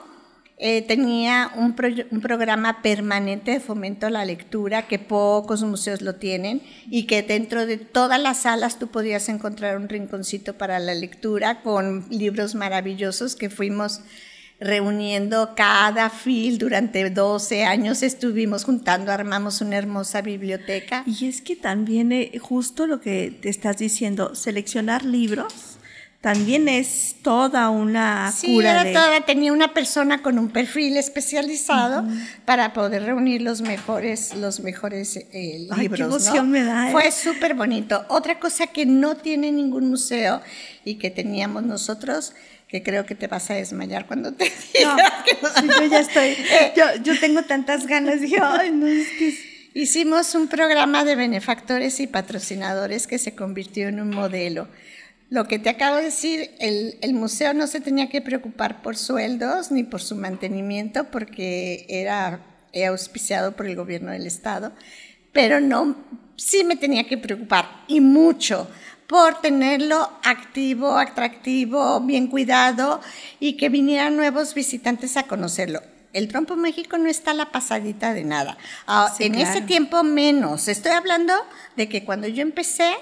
Eh, 0.58 0.84
tenía 0.84 1.52
un, 1.56 1.74
programa 1.74 2.82
permanente 2.84 3.52
de 3.52 3.60
fomento 3.60 4.06
a 4.06 4.12
la 4.12 4.24
lectura 4.24 4.88
que 4.88 5.00
pocos 5.00 5.64
museos 5.64 6.02
lo 6.02 6.16
tienen 6.16 6.62
y 6.90 7.08
que 7.08 7.24
dentro 7.24 7.66
de 7.66 7.78
todas 7.78 8.22
las 8.22 8.44
salas 8.44 8.78
tú 8.78 8.88
podías 8.88 9.30
encontrar 9.30 9.78
un 9.78 9.90
rinconcito 9.90 10.54
para 10.54 10.78
la 10.80 10.94
lectura 10.94 11.62
con 11.64 12.06
libros 12.10 12.54
maravillosos 12.54 13.36
que 13.36 13.50
fuimos 13.50 14.02
reuniendo 14.60 15.54
cada 15.56 16.10
fil 16.10 16.58
durante 16.60 17.10
12 17.10 17.66
años 17.66 18.04
estuvimos 18.04 18.64
juntando, 18.64 19.12
armamos 19.12 19.60
una 19.60 19.78
hermosa 19.78 20.22
biblioteca. 20.22 21.04
Y 21.06 21.28
es 21.28 21.42
que 21.42 21.56
también 21.56 22.12
eh, 22.12 22.32
justo 22.40 22.88
lo 22.88 23.02
que 23.02 23.38
te 23.42 23.50
estás 23.50 23.78
diciendo, 23.78 24.36
seleccionar 24.36 25.04
libros 25.04 25.73
también 26.24 26.70
es 26.70 27.18
toda 27.22 27.70
una 27.70 28.32
sí, 28.32 28.58
Era 28.58 28.94
toda, 28.94 29.26
tenía 29.26 29.52
una 29.52 29.74
persona 29.74 30.22
con 30.22 30.40
un 30.40 30.48
perfil 30.48 30.96
especializado 30.96 32.08
para 32.46 32.72
poder 32.72 33.04
reunir 33.04 33.42
los 33.42 33.60
mejores, 33.60 34.34
los 34.34 34.62
mejores 34.62 35.18
eh, 35.18 35.68
libros. 35.78 36.30
qué 36.30 36.42
me 36.42 36.64
da, 36.64 36.88
¿eh? 36.88 36.92
Fue 36.94 37.12
súper 37.12 37.56
bonito. 37.56 38.06
Otra 38.08 38.40
cosa 38.40 38.68
que 38.68 38.86
no 38.86 39.18
tiene 39.18 39.52
ningún 39.52 39.90
museo 39.90 40.42
y 40.86 40.96
que 40.96 41.12
teníamos 41.12 41.64
nosotros 41.64 42.32
que 42.70 42.82
creo 42.82 43.06
que 43.06 43.16
te 43.16 43.28
vas 43.28 43.52
a 43.52 43.56
desmayar 43.56 44.08
cuando 44.08 44.32
te 44.32 44.46
diga 44.74 44.96
no, 45.42 45.82
yo 45.82 45.86
ya 45.88 46.00
estoy, 46.00 46.38
yo, 46.78 46.86
yo, 47.04 47.20
tengo 47.20 47.44
tantas 47.44 47.86
ganas, 47.86 48.22
dije, 48.22 48.38
ay, 48.42 48.72
no, 48.72 48.88
es 48.88 49.10
que... 49.20 49.54
Hicimos 49.76 50.36
un 50.36 50.48
programa 50.48 51.04
de 51.04 51.16
benefactores 51.16 52.00
y 52.00 52.08
patrocinadores 52.08 53.08
que 53.08 53.18
se 53.18 53.36
convirtió 53.36 53.88
en 53.90 54.00
un 54.00 54.12
modelo. 54.12 54.70
Lo 55.34 55.48
que 55.48 55.58
te 55.58 55.72
acabo 55.72 55.96
de 55.96 56.04
decir, 56.04 56.52
el, 56.60 57.00
el, 57.02 57.16
museo 57.16 57.56
no 57.56 57.66
se 57.66 57.82
tenía 57.82 58.08
que 58.08 58.22
preocupar 58.22 58.84
por 58.84 58.96
sueldos 58.96 59.72
ni 59.72 59.82
por 59.82 60.00
su 60.00 60.16
mantenimiento 60.16 61.06
porque 61.06 61.88
era 61.90 62.40
auspiciado 62.88 63.54
por 63.56 63.66
el 63.66 63.76
gobierno 63.76 64.12
del 64.12 64.28
estado, 64.28 64.74
pero 65.32 65.60
no, 65.60 65.96
sí 66.36 66.64
me 66.64 66.76
tenía 66.76 67.08
que 67.08 67.18
preocupar 67.18 67.84
y 67.88 68.00
mucho 68.00 68.70
por 69.08 69.42
tenerlo 69.42 70.08
activo, 70.24 70.98
atractivo, 70.98 72.00
bien 72.02 72.28
cuidado 72.28 73.02
y 73.40 73.58
que 73.58 73.70
vinieran 73.70 74.16
nuevos 74.16 74.54
visitantes 74.54 75.18
a 75.18 75.24
conocerlo. 75.24 75.82
El 76.14 76.28
Trompo 76.28 76.56
México 76.56 77.00
no 77.00 77.10
está 77.10 77.32
a 77.32 77.34
la 77.34 77.52
pasadita 77.52 78.14
de 78.14 78.24
nada. 78.24 78.56
Ah, 78.86 79.12
en 79.18 79.34
ese 79.34 79.62
tiempo 79.62 80.04
menos. 80.04 80.68
Estoy 80.68 80.92
hablando 80.92 81.34
de 81.76 81.90
que 81.90 82.06
cuando 82.06 82.28
yo 82.28 82.44
empecé, 82.44 82.94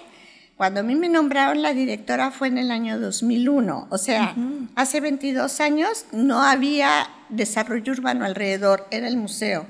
cuando 0.62 0.82
a 0.82 0.84
mí 0.84 0.94
me 0.94 1.10
nombraron 1.10 1.64
la 1.64 1.74
directora 1.74 2.30
fue 2.30 2.48
en 2.48 2.60
el 2.60 2.70
año 2.70 3.00
2001. 3.00 3.88
O 3.90 3.98
sea, 3.98 4.36
hace 4.76 5.02
22 5.02 5.60
años 5.60 6.06
no 6.12 6.44
había 6.44 7.10
desarrollo 7.30 7.92
urbano 7.94 8.26
alrededor, 8.26 8.86
era 8.92 9.08
el 9.08 9.18
museo. 9.18 9.66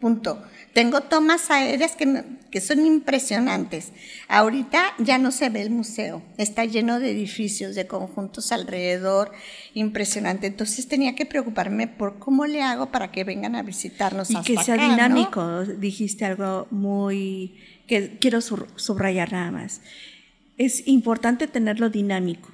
Punto. 0.00 0.44
Tengo 0.74 1.00
tomas 1.00 1.50
aéreas 1.50 1.96
que, 1.96 2.24
que, 2.50 2.60
son 2.60 2.84
impresionantes. 2.84 3.92
Ahorita 4.28 4.92
ya 4.98 5.16
no 5.16 5.30
se 5.30 5.48
ve 5.48 5.62
el 5.62 5.70
museo, 5.70 6.22
está 6.36 6.66
lleno 6.66 7.00
de 7.00 7.12
edificios, 7.12 7.74
de 7.74 7.86
conjuntos 7.86 8.52
alrededor, 8.52 9.32
impresionante. 9.72 10.46
Entonces 10.46 10.88
tenía 10.88 11.14
que 11.14 11.24
preocuparme 11.24 11.88
por 11.88 12.18
cómo 12.18 12.44
le 12.44 12.60
hago 12.60 12.90
para 12.90 13.10
que 13.10 13.24
vengan 13.24 13.56
a 13.56 13.62
visitarnos. 13.62 14.30
Y 14.30 14.42
que 14.42 14.58
sea 14.58 14.74
dinámico, 14.74 15.64
dijiste 15.64 16.26
algo 16.26 16.66
muy 16.70 17.54
que 17.86 18.18
quiero 18.18 18.42
subrayar 18.42 19.32
nada 19.32 19.50
más. 19.50 19.80
Es 20.56 20.86
importante 20.86 21.46
tenerlo 21.46 21.90
dinámico. 21.90 22.50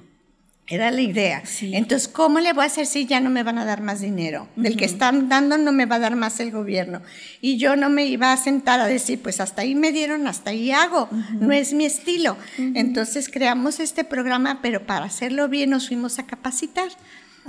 Era 0.71 0.89
la 0.89 1.01
idea. 1.01 1.43
Entonces, 1.61 2.07
¿cómo 2.07 2.39
le 2.39 2.53
voy 2.53 2.63
a 2.63 2.67
hacer 2.67 2.85
si 2.85 3.05
ya 3.05 3.19
no 3.19 3.29
me 3.29 3.43
van 3.43 3.57
a 3.57 3.65
dar 3.65 3.81
más 3.81 3.99
dinero? 3.99 4.47
Del 4.55 4.77
que 4.77 4.85
están 4.85 5.27
dando 5.27 5.57
no 5.57 5.73
me 5.73 5.85
va 5.85 5.97
a 5.97 5.99
dar 5.99 6.15
más 6.15 6.39
el 6.39 6.49
gobierno. 6.49 7.01
Y 7.41 7.57
yo 7.57 7.75
no 7.75 7.89
me 7.89 8.05
iba 8.05 8.31
a 8.31 8.37
sentar 8.37 8.79
a 8.79 8.87
decir, 8.87 9.21
pues 9.21 9.41
hasta 9.41 9.63
ahí 9.63 9.75
me 9.75 9.91
dieron, 9.91 10.27
hasta 10.27 10.51
ahí 10.51 10.71
hago. 10.71 11.09
No 11.33 11.51
es 11.51 11.73
mi 11.73 11.83
estilo. 11.83 12.37
Entonces 12.57 13.27
creamos 13.27 13.81
este 13.81 14.05
programa, 14.05 14.59
pero 14.61 14.85
para 14.85 15.05
hacerlo 15.05 15.49
bien 15.49 15.71
nos 15.71 15.89
fuimos 15.89 16.19
a 16.19 16.25
capacitar. 16.25 16.87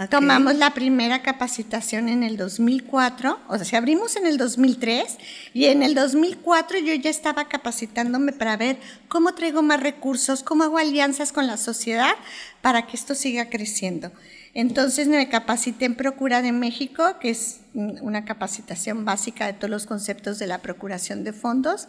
Tomamos 0.08 0.56
la 0.56 0.72
primera 0.72 1.20
capacitación 1.20 2.08
en 2.08 2.22
el 2.22 2.38
2004, 2.38 3.38
o 3.46 3.58
sea, 3.58 3.78
abrimos 3.78 4.16
en 4.16 4.26
el 4.26 4.38
2003 4.38 5.18
y 5.52 5.66
en 5.66 5.82
el 5.82 5.94
2004 5.94 6.78
yo 6.78 6.94
ya 6.94 7.10
estaba 7.10 7.46
capacitándome 7.46 8.32
para 8.32 8.56
ver 8.56 8.78
cómo 9.08 9.34
traigo 9.34 9.62
más 9.62 9.80
recursos, 9.80 10.42
cómo 10.42 10.64
hago 10.64 10.78
alianzas 10.78 11.30
con 11.30 11.46
la 11.46 11.58
sociedad 11.58 12.14
para 12.62 12.86
que 12.86 12.96
esto 12.96 13.14
siga 13.14 13.50
creciendo. 13.50 14.10
Entonces 14.54 15.08
me 15.08 15.28
capacité 15.28 15.84
en 15.84 15.94
Procura 15.94 16.40
de 16.40 16.52
México, 16.52 17.18
que 17.20 17.28
es 17.28 17.60
una 17.74 18.24
capacitación 18.24 19.04
básica 19.04 19.46
de 19.46 19.52
todos 19.52 19.70
los 19.70 19.84
conceptos 19.84 20.38
de 20.38 20.46
la 20.46 20.58
procuración 20.62 21.22
de 21.22 21.34
fondos. 21.34 21.86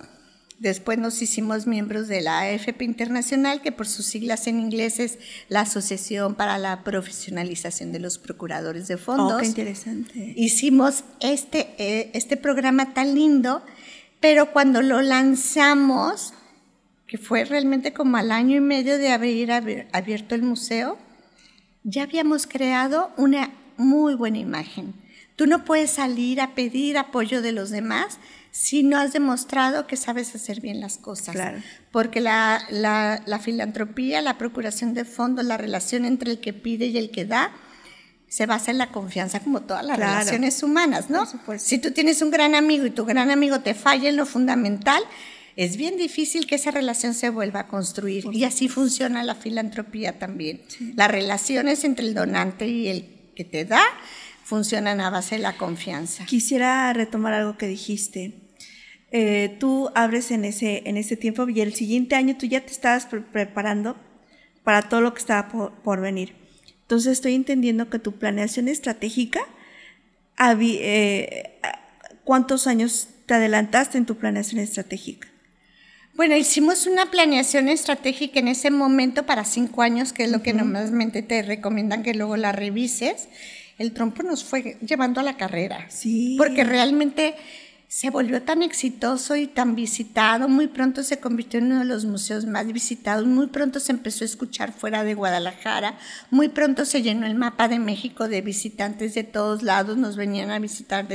Después 0.60 0.98
nos 0.98 1.22
hicimos 1.22 1.68
miembros 1.68 2.08
de 2.08 2.22
la 2.22 2.40
AFP 2.40 2.84
Internacional, 2.84 3.62
que 3.62 3.72
por 3.72 3.88
sus 3.88 4.06
siglas 4.06 4.48
en 4.48 4.60
inglés 4.60 5.00
es 5.00 5.20
la 5.50 5.62
Asociación 5.62 6.36
para 6.36 6.58
la 6.58 6.84
Profesionalización 6.84 7.92
de 7.92 8.00
los 8.00 8.18
Procuradores 8.18 8.88
de 8.88 8.98
Fondos. 8.98 9.34
Oh, 9.34 9.40
qué 9.40 9.48
interesante. 9.48 10.34
Hicimos 10.38 11.04
este, 11.20 11.74
eh, 11.78 12.12
este 12.14 12.38
programa 12.38 12.94
tan 12.94 13.16
lindo, 13.16 13.64
pero 14.20 14.54
cuando 14.54 14.82
lo 14.82 15.02
lanzamos, 15.02 16.34
que 17.08 17.18
fue 17.18 17.46
realmente 17.46 17.94
como 17.94 18.18
al 18.18 18.32
año 18.32 18.58
y 18.58 18.62
medio 18.62 18.98
de 18.98 19.12
haber 19.12 19.88
abierto 19.92 20.36
el 20.36 20.44
museo, 20.44 20.98
ya 21.84 22.04
habíamos 22.04 22.48
creado 22.48 23.12
una 23.18 23.52
muy 23.78 24.16
buena 24.16 24.38
imagen. 24.38 24.94
Tú 25.36 25.48
no 25.48 25.66
puedes 25.66 25.92
salir 25.92 26.40
a 26.40 26.54
pedir 26.54 26.98
apoyo 26.98 27.42
de 27.42 27.52
los 27.52 27.70
demás 27.72 28.20
si 28.54 28.84
no 28.84 29.00
has 29.00 29.14
demostrado 29.14 29.88
que 29.88 29.98
sabes 29.98 30.36
hacer 30.36 30.62
bien 30.62 30.80
las 30.80 31.00
cosas. 31.00 31.36
Porque 31.92 32.22
la, 32.22 32.62
la, 32.70 33.40
filantropía, 33.40 34.22
la 34.22 34.38
procuración 34.38 34.94
de 34.94 35.06
fondos, 35.06 35.44
la 35.44 35.58
relación 35.58 36.06
entre 36.06 36.30
el 36.30 36.40
que 36.40 36.54
pide 36.54 36.86
y 36.86 37.00
el 37.00 37.10
que 37.10 37.26
da, 37.26 37.52
se 38.28 38.46
basa 38.46 38.70
en 38.70 38.78
la 38.78 38.92
confianza 38.92 39.40
como 39.40 39.62
todas 39.62 39.84
las 39.84 39.98
relaciones 39.98 40.62
humanas, 40.62 41.10
¿no? 41.10 41.26
Si 41.58 41.80
tú 41.80 41.92
tienes 41.92 42.22
un 42.22 42.30
gran 42.30 42.54
amigo 42.54 42.86
y 42.86 42.92
tu 42.92 43.06
gran 43.06 43.32
amigo 43.32 43.62
te 43.62 43.74
falla 43.74 44.08
en 44.08 44.18
lo 44.18 44.28
fundamental, 44.28 45.02
es 45.56 45.76
bien 45.76 45.98
difícil 45.98 46.46
que 46.46 46.56
esa 46.56 46.70
relación 46.70 47.16
se 47.16 47.32
vuelva 47.32 47.62
a 47.62 47.68
construir. 47.68 48.24
y 48.32 48.44
así 48.44 48.70
funciona 48.70 49.24
la 49.24 49.34
filantropía 49.34 50.20
también. 50.20 50.62
Las 50.96 51.10
relaciones 51.10 51.84
entre 51.86 52.06
el 52.06 52.14
donante 52.14 52.68
y 52.68 52.88
el 52.88 53.10
que 53.36 53.46
te 53.46 53.66
da 53.66 53.82
funcionan 54.44 55.02
a 55.02 55.10
base 55.10 55.38
de 55.38 55.42
la 55.42 55.58
confianza. 55.58 56.26
Quisiera 56.26 56.94
retomar 56.94 57.34
algo 57.34 57.58
que 57.58 57.66
dijiste. 57.66 58.43
Eh, 59.16 59.58
tú 59.60 59.92
abres 59.94 60.32
en 60.32 60.44
ese, 60.44 60.82
en 60.86 60.98
ese 60.98 61.16
tiempo 61.16 61.48
y 61.48 61.62
el 61.62 61.76
siguiente 61.76 62.16
año 62.16 62.36
tú 62.36 62.48
ya 62.48 62.62
te 62.62 62.72
estabas 62.72 63.06
preparando 63.32 63.96
para 64.64 64.90
todo 64.90 65.02
lo 65.02 65.14
que 65.14 65.20
estaba 65.20 65.50
por, 65.84 66.02
venir. 66.02 66.34
Entonces 66.82 67.12
estoy 67.12 67.36
entendiendo 67.36 67.92
que 67.92 68.00
tu 68.00 68.14
planeación 68.14 68.68
estratégica, 68.68 69.42
eh, 70.40 71.60
¿cuántos 72.24 72.66
años 72.66 73.08
te 73.28 73.36
adelantaste 73.36 74.00
en 74.00 74.08
tu 74.08 74.16
planeación 74.16 74.60
estratégica? 74.60 75.28
Bueno, 76.16 76.36
hicimos 76.36 76.88
una 76.88 77.12
planeación 77.12 77.70
estratégica 77.70 78.40
en 78.40 78.48
ese 78.48 78.72
momento 78.72 79.28
para 79.28 79.46
cinco 79.46 79.84
años, 79.84 80.12
que 80.12 80.24
es 80.24 80.32
lo 80.32 80.42
que 80.42 80.54
normalmente 80.54 81.22
te 81.22 81.44
recomiendan 81.44 82.02
que 82.02 82.16
luego 82.16 82.36
la 82.36 82.52
revises. 82.52 83.28
El 83.78 83.94
trompo 83.94 84.24
nos 84.24 84.44
fue 84.44 84.78
llevando 84.82 85.20
a 85.20 85.24
la 85.24 85.38
carrera. 85.38 85.86
Sí. 85.90 86.36
Porque 86.38 86.64
realmente 86.64 87.36
se 87.94 88.10
volvió 88.10 88.42
tan 88.42 88.64
exitoso 88.64 89.36
y 89.36 89.46
tan 89.46 89.76
visitado, 89.76 90.50
muy 90.50 90.68
pronto 90.68 91.04
se 91.04 91.20
convirtió 91.20 91.60
en 91.60 91.68
uno 91.68 91.80
de 91.80 91.86
los 91.86 92.06
museos 92.06 92.48
más 92.48 92.66
visitados, 92.66 93.28
muy 93.28 93.48
pronto 93.48 93.80
se 93.80 93.92
empezó 93.92 94.24
a 94.24 94.26
escuchar 94.26 94.74
fuera 94.74 95.04
de 95.04 95.14
Guadalajara, 95.14 96.00
muy 96.32 96.50
pronto 96.50 96.86
se 96.86 97.04
llenó 97.04 97.28
el 97.28 97.36
mapa 97.36 97.68
de 97.68 97.78
México 97.78 98.28
de 98.28 98.42
visitantes 98.42 99.14
de 99.14 99.24
todos 99.24 99.62
lados, 99.62 99.96
nos 99.96 100.16
venían 100.16 100.50
a 100.50 100.58
visitar 100.58 101.08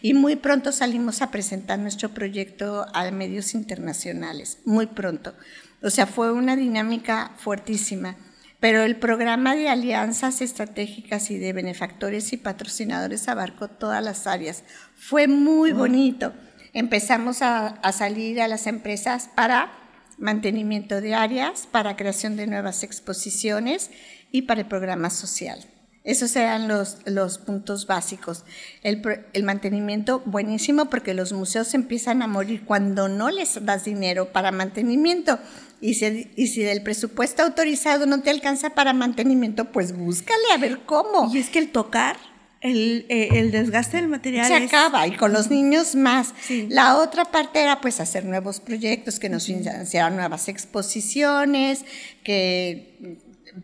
y 0.00 0.14
muy 0.14 0.36
pronto 0.36 0.70
salimos 0.70 1.22
a 1.22 1.32
presentar 1.32 1.80
nuestro 1.80 2.10
proyecto 2.10 2.86
a 2.94 3.10
medios 3.10 3.52
internacionales, 3.52 4.58
muy 4.64 4.86
pronto. 4.86 5.34
O 5.82 5.90
sea, 5.90 6.06
fue 6.06 6.30
una 6.30 6.54
dinámica 6.54 7.32
fuertísima 7.36 8.16
pero 8.62 8.84
el 8.84 8.94
programa 8.94 9.56
de 9.56 9.68
alianzas 9.68 10.40
estratégicas 10.40 11.32
y 11.32 11.38
de 11.38 11.52
benefactores 11.52 12.32
y 12.32 12.36
patrocinadores 12.36 13.26
abarcó 13.26 13.66
todas 13.66 14.04
las 14.04 14.28
áreas. 14.28 14.62
Fue 14.94 15.26
muy 15.26 15.72
bonito. 15.72 16.32
Empezamos 16.72 17.42
a, 17.42 17.80
salir 17.92 18.40
a 18.40 18.46
las 18.46 18.68
empresas 18.68 19.28
para 19.34 19.72
mantenimiento 20.16 21.00
de 21.00 21.12
áreas, 21.12 21.66
para 21.72 21.96
creación 21.96 22.36
de 22.36 22.46
nuevas 22.46 22.84
exposiciones 22.84 23.90
y 24.30 24.42
para 24.42 24.60
el 24.60 24.68
programa 24.68 25.10
social. 25.10 25.58
Esos 26.04 26.36
eran 26.36 26.68
los, 26.68 26.98
los 27.04 27.38
puntos 27.38 27.88
básicos. 27.88 28.44
El, 28.84 29.02
el, 29.32 29.42
mantenimiento, 29.42 30.22
buenísimo, 30.24 30.84
porque 30.84 31.14
los 31.14 31.32
museos 31.32 31.74
empiezan 31.74 32.22
a 32.22 32.28
morir 32.28 32.64
cuando 32.64 33.08
no 33.08 33.28
les 33.30 33.64
das 33.64 33.84
dinero 33.84 34.32
para 34.32 34.52
mantenimiento. 34.52 35.40
Y 35.82 35.94
si, 35.94 36.30
y 36.36 36.46
si 36.46 36.62
del 36.62 36.82
presupuesto 36.82 37.42
autorizado 37.42 38.06
no 38.06 38.22
te 38.22 38.30
alcanza 38.30 38.70
para 38.70 38.92
mantenimiento, 38.94 39.66
pues 39.72 39.92
búscale 39.94 40.44
a 40.54 40.56
ver 40.56 40.80
cómo. 40.86 41.28
Y 41.34 41.38
es 41.38 41.50
que 41.50 41.58
el 41.58 41.70
tocar 41.70 42.16
el, 42.60 43.04
eh, 43.08 43.28
el 43.32 43.50
desgaste 43.50 43.96
del 43.96 44.06
material 44.06 44.46
se 44.46 44.56
es- 44.58 44.72
acaba 44.72 45.04
y 45.08 45.16
con 45.16 45.32
los 45.32 45.50
niños 45.50 45.96
más. 45.96 46.32
Sí. 46.46 46.68
La 46.70 46.96
otra 46.98 47.24
parte 47.24 47.60
era 47.60 47.80
pues 47.80 47.98
hacer 47.98 48.24
nuevos 48.24 48.60
proyectos, 48.60 49.18
que 49.18 49.28
nos 49.28 49.46
financiaran 49.46 50.14
nuevas 50.14 50.46
exposiciones, 50.48 51.84
que 52.22 53.18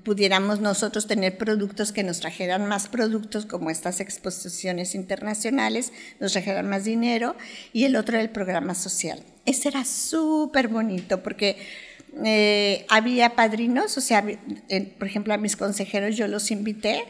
pudiéramos 0.05 0.61
nosotros 0.61 1.07
tener 1.07 1.39
productos 1.39 1.93
que 1.93 2.03
nos 2.03 2.21
trajeran 2.21 2.67
más 2.67 2.89
productos 2.89 3.47
como 3.47 3.71
estas 3.71 4.01
exposiciones 4.01 4.95
internacionales, 4.95 5.93
nos 6.21 6.33
trajeran 6.33 6.69
más 6.69 6.85
dinero 6.85 7.37
y 7.73 7.85
el 7.85 7.95
otro 7.97 8.17
era 8.17 8.23
el 8.25 8.31
programa 8.31 8.75
social. 8.75 9.23
Ese 9.47 9.69
era 9.69 9.85
súper 9.85 10.67
bonito 10.69 11.23
porque 11.23 11.57
eh, 12.25 12.87
había 12.89 13.35
padrinos, 13.37 13.97
o 13.97 14.01
sea, 14.01 14.25
eh, 14.69 14.95
por 14.99 15.07
ejemplo 15.09 15.35
a 15.35 15.37
mis 15.39 15.57
consejeros 15.57 16.17
yo 16.17 16.27
los 16.29 16.51
invité 16.51 17.05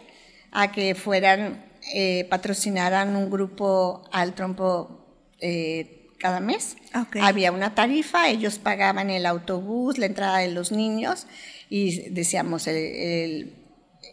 a 0.51 0.73
que 0.73 0.95
fueran, 0.95 1.65
eh, 1.95 2.27
patrocinaran 2.31 3.17
un 3.17 3.31
grupo 3.31 4.09
al 4.13 4.35
trompo 4.35 5.07
eh, 5.41 6.07
cada 6.19 6.41
mes. 6.41 6.77
Ok. 6.95 7.17
Había 7.23 7.53
una 7.53 7.75
tarifa, 7.75 8.29
ellos 8.29 8.59
pagaban 8.59 9.11
el 9.11 9.25
autobús, 9.27 9.99
la 9.99 10.07
entrada 10.07 10.39
de 10.39 10.49
los 10.51 10.73
niños 10.73 11.27
y 11.71 12.09
decíamos, 12.11 12.67
el, 12.67 12.77
el- 12.77 13.55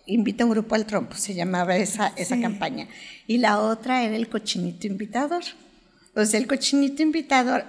invita 0.08 0.44
un 0.46 0.52
grupo 0.52 0.75
al 0.75 0.86
trompo, 0.86 1.16
se 1.16 1.34
llamaba 1.34 1.75
esa, 1.78 2.14
esa 2.16 2.36
Sí. 2.36 2.42
campaña. 2.42 2.88
Y 3.25 3.38
la 3.40 3.60
otra 3.60 4.04
era 4.04 4.16
el 4.16 4.30
cochinito 4.30 4.86
invitador. 4.86 5.44
O 6.16 6.24
sea, 6.25 6.40
el 6.40 6.46
cochinito 6.48 7.02
invitador 7.02 7.66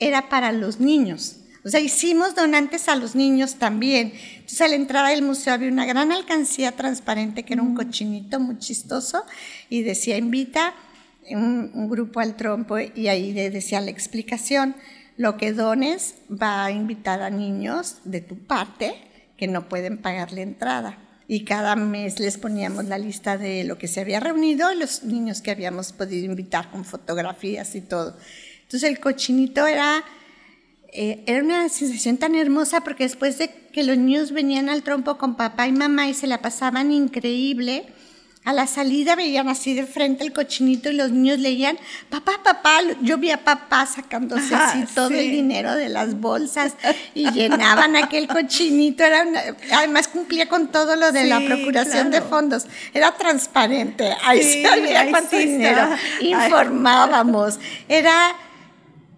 era 0.00 0.28
para 0.28 0.50
los 0.52 0.80
niños. 0.80 1.36
O 1.68 1.70
sea, 1.70 1.80
hicimos 1.80 2.34
donantes 2.34 2.88
a 2.88 2.96
los 2.96 3.14
niños 3.14 3.56
también. 3.56 4.14
Entonces, 4.36 4.62
a 4.62 4.68
la 4.68 4.74
entrada 4.74 5.10
del 5.10 5.20
museo 5.20 5.52
había 5.52 5.70
una 5.70 5.84
gran 5.84 6.12
alcancía 6.12 6.72
transparente 6.72 7.42
que 7.42 7.52
era 7.52 7.62
un 7.62 7.74
cochinito 7.74 8.40
muy 8.40 8.58
chistoso 8.58 9.22
y 9.68 9.82
decía, 9.82 10.16
invita 10.16 10.74
un, 11.30 11.70
un 11.74 11.90
grupo 11.90 12.20
al 12.20 12.36
trompo 12.36 12.78
y 12.78 13.08
ahí 13.08 13.34
decía 13.34 13.82
la 13.82 13.90
explicación. 13.90 14.76
Lo 15.18 15.36
que 15.36 15.52
dones 15.52 16.14
va 16.30 16.64
a 16.64 16.70
invitar 16.70 17.20
a 17.20 17.28
niños 17.28 17.98
de 18.04 18.22
tu 18.22 18.38
parte 18.38 18.94
que 19.36 19.46
no 19.46 19.68
pueden 19.68 19.98
pagar 19.98 20.32
la 20.32 20.40
entrada. 20.40 20.98
Y 21.26 21.44
cada 21.44 21.76
mes 21.76 22.18
les 22.18 22.38
poníamos 22.38 22.86
la 22.86 22.96
lista 22.96 23.36
de 23.36 23.64
lo 23.64 23.76
que 23.76 23.88
se 23.88 24.00
había 24.00 24.20
reunido 24.20 24.72
y 24.72 24.78
los 24.78 25.04
niños 25.04 25.42
que 25.42 25.50
habíamos 25.50 25.92
podido 25.92 26.24
invitar 26.24 26.70
con 26.70 26.86
fotografías 26.86 27.74
y 27.74 27.82
todo. 27.82 28.16
Entonces 28.62 28.88
el 28.88 29.00
cochinito 29.00 29.66
era, 29.66 30.04
eh, 30.92 31.22
era 31.26 31.42
una 31.44 31.68
sensación 31.68 32.16
tan 32.16 32.34
hermosa 32.34 32.82
porque 32.82 33.04
después 33.04 33.38
de 33.38 33.50
que 33.72 33.82
los 33.84 33.96
niños 33.98 34.32
venían 34.32 34.68
al 34.68 34.82
trompo 34.82 35.18
con 35.18 35.34
papá 35.36 35.66
y 35.66 35.72
mamá 35.72 36.08
y 36.08 36.14
se 36.14 36.26
la 36.26 36.40
pasaban 36.40 36.90
increíble, 36.92 37.84
a 38.44 38.54
la 38.54 38.66
salida 38.66 39.14
veían 39.14 39.48
así 39.50 39.74
de 39.74 39.84
frente 39.84 40.24
el 40.24 40.32
cochinito 40.32 40.88
y 40.88 40.94
los 40.94 41.10
niños 41.10 41.38
leían, 41.38 41.76
papá, 42.08 42.40
papá, 42.42 42.78
yo 43.02 43.18
vi 43.18 43.30
a 43.30 43.44
papá 43.44 43.84
sacándose 43.84 44.54
Ajá, 44.54 44.70
así 44.70 44.94
todo 44.94 45.10
el 45.10 45.20
sí. 45.26 45.30
dinero 45.30 45.74
de 45.74 45.90
las 45.90 46.18
bolsas 46.18 46.72
y 47.14 47.30
llenaban 47.32 47.94
aquel 47.96 48.26
cochinito, 48.26 49.04
era 49.04 49.24
una- 49.26 49.42
además 49.72 50.08
cumplía 50.08 50.48
con 50.48 50.68
todo 50.68 50.96
lo 50.96 51.12
de 51.12 51.24
la 51.24 51.40
Sí, 51.40 51.46
procuración 51.46 52.06
de 52.10 52.18
claro. 52.18 52.28
fondos, 52.30 52.66
era 52.94 53.12
transparente, 53.16 54.14
ahí 54.24 54.42
Sí, 54.42 54.62
se 54.62 54.80
veía 54.80 55.10
cuánto 55.10 55.36
dinero, 55.36 55.88
informábamos, 56.20 57.58
era 57.88 58.34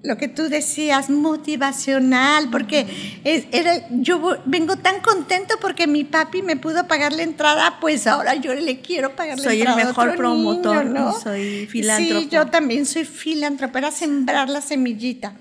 lo 0.02 0.16
que 0.16 0.28
tú 0.28 0.48
decías, 0.48 1.10
motivacional, 1.10 2.48
porque 2.50 2.86
es- 3.24 3.44
era, 3.52 3.86
yo 3.90 4.38
vengo 4.46 4.76
tan 4.76 5.00
contento 5.00 5.54
porque 5.60 5.86
mi 5.86 6.04
papi 6.04 6.42
me 6.42 6.56
pudo 6.56 6.86
pagar 6.88 7.12
la 7.12 7.22
entrada, 7.22 7.78
pues 7.80 8.06
ahora 8.06 8.34
yo 8.34 8.54
le 8.54 8.80
quiero 8.80 9.14
pagar 9.14 9.38
la 9.38 9.44
Soy 9.44 9.54
el 9.60 9.68
entrada 9.68 9.82
a 9.82 9.86
mejor 9.86 10.08
otro 10.08 10.16
promotor 10.18 10.84
niño, 10.86 10.98
¿no? 11.00 11.12
soy 11.20 11.66
filántropo. 11.66 12.20
Sí, 12.22 12.28
yo 12.30 12.46
también 12.46 12.86
soy 12.86 13.04
filántropo, 13.04 13.76
era 13.78 13.90
sembrar 13.90 14.48
la 14.48 14.60
semillita. 14.62 15.34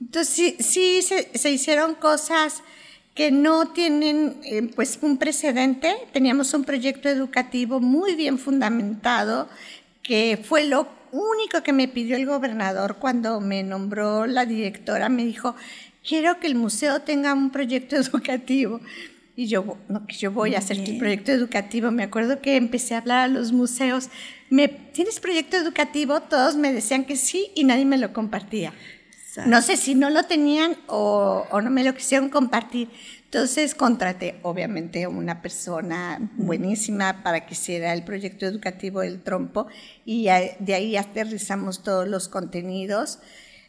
Entonces 0.00 0.34
sí, 0.34 0.56
sí 0.60 1.02
se, 1.02 1.30
se 1.36 1.50
hicieron 1.50 1.94
cosas 1.94 2.62
que 3.14 3.30
no 3.32 3.68
tienen 3.72 4.36
eh, 4.44 4.70
pues 4.76 4.98
un 5.02 5.18
precedente. 5.18 5.94
Teníamos 6.12 6.54
un 6.54 6.62
proyecto 6.64 7.08
educativo 7.08 7.80
muy 7.80 8.14
bien 8.14 8.38
fundamentado, 8.38 9.48
que 10.02 10.42
fue 10.48 10.64
lo 10.66 10.86
único 11.12 11.62
que 11.62 11.72
me 11.72 11.88
pidió 11.88 12.16
el 12.16 12.26
gobernador 12.26 12.96
cuando 12.98 13.40
me 13.40 13.62
nombró 13.62 14.26
la 14.26 14.46
directora. 14.46 15.08
Me 15.08 15.24
dijo, 15.24 15.54
quiero 16.06 16.40
que 16.40 16.46
el 16.46 16.54
museo 16.54 17.00
tenga 17.00 17.32
un 17.34 17.50
proyecto 17.50 17.96
educativo. 17.96 18.80
Y 19.36 19.46
yo, 19.46 19.78
no, 19.88 20.04
que 20.06 20.16
yo 20.16 20.32
voy 20.32 20.56
a 20.56 20.58
hacer 20.58 20.80
el 20.80 20.98
proyecto 20.98 21.30
educativo. 21.30 21.92
Me 21.92 22.02
acuerdo 22.02 22.40
que 22.40 22.56
empecé 22.56 22.94
a 22.94 22.98
hablar 22.98 23.18
a 23.18 23.28
los 23.28 23.52
museos. 23.52 24.08
Me, 24.50 24.66
¿Tienes 24.66 25.20
proyecto 25.20 25.56
educativo? 25.56 26.20
Todos 26.20 26.56
me 26.56 26.72
decían 26.72 27.04
que 27.04 27.14
sí 27.14 27.52
y 27.54 27.62
nadie 27.62 27.84
me 27.84 27.98
lo 27.98 28.12
compartía. 28.12 28.72
No 29.46 29.62
sé 29.62 29.76
si 29.76 29.94
no 29.94 30.10
lo 30.10 30.24
tenían 30.24 30.76
o, 30.86 31.46
o 31.50 31.60
no 31.60 31.70
me 31.70 31.84
lo 31.84 31.94
quisieron 31.94 32.28
compartir. 32.28 32.90
Entonces 33.30 33.74
contraté, 33.74 34.40
obviamente, 34.42 35.04
a 35.04 35.10
una 35.10 35.42
persona 35.42 36.18
buenísima 36.38 37.22
para 37.22 37.44
que 37.44 37.52
hiciera 37.52 37.92
el 37.92 38.02
proyecto 38.02 38.46
educativo 38.46 39.00
del 39.00 39.22
trompo 39.22 39.66
y 40.06 40.28
de 40.60 40.74
ahí 40.74 40.96
aterrizamos 40.96 41.82
todos 41.82 42.08
los 42.08 42.28
contenidos, 42.28 43.18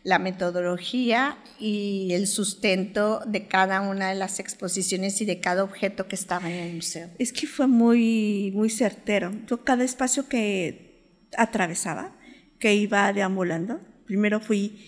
la 0.03 0.17
metodología 0.17 1.37
y 1.59 2.13
el 2.13 2.27
sustento 2.27 3.21
de 3.27 3.47
cada 3.47 3.81
una 3.81 4.07
de 4.07 4.15
las 4.15 4.39
exposiciones 4.39 5.19
y 5.19 5.25
de 5.25 5.41
cada 5.41 5.65
objeto 5.65 6.07
que 6.07 6.15
estaba 6.15 6.49
en 6.49 6.57
el 6.57 6.75
museo. 6.75 7.09
Es 7.19 7.33
que 7.33 7.45
fue 7.45 7.67
muy, 7.67 8.53
muy 8.55 8.69
certero. 8.69 9.33
Yo 9.45 9.65
cada 9.65 9.83
espacio 9.83 10.29
que 10.29 11.03
atravesaba, 11.35 12.15
que 12.59 12.75
iba 12.75 13.11
deambulando, 13.11 13.81
primero 14.05 14.39
fui 14.39 14.79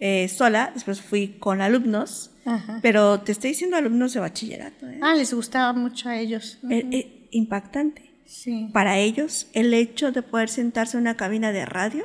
eh, 0.00 0.28
sola, 0.28 0.70
después 0.74 1.00
fui 1.00 1.36
con 1.38 1.60
alumnos, 1.60 2.30
Ajá. 2.44 2.78
pero 2.82 3.20
te 3.20 3.32
estoy 3.32 3.50
diciendo 3.50 3.76
alumnos 3.76 4.14
de 4.14 4.20
bachillerato. 4.20 4.88
¿eh? 4.88 4.98
Ah, 5.02 5.14
les 5.14 5.32
gustaba 5.34 5.72
mucho 5.74 6.08
a 6.08 6.18
ellos. 6.18 6.58
Eh, 6.70 6.86
eh, 6.90 7.28
impactante. 7.30 8.10
Sí. 8.26 8.68
Para 8.72 8.98
ellos, 8.98 9.48
el 9.52 9.74
hecho 9.74 10.12
de 10.12 10.22
poder 10.22 10.48
sentarse 10.48 10.96
en 10.96 11.02
una 11.02 11.16
cabina 11.16 11.52
de 11.52 11.66
radio 11.66 12.04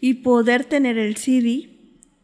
y 0.00 0.14
poder 0.14 0.64
tener 0.64 0.96
el 0.98 1.16
CD, 1.16 1.70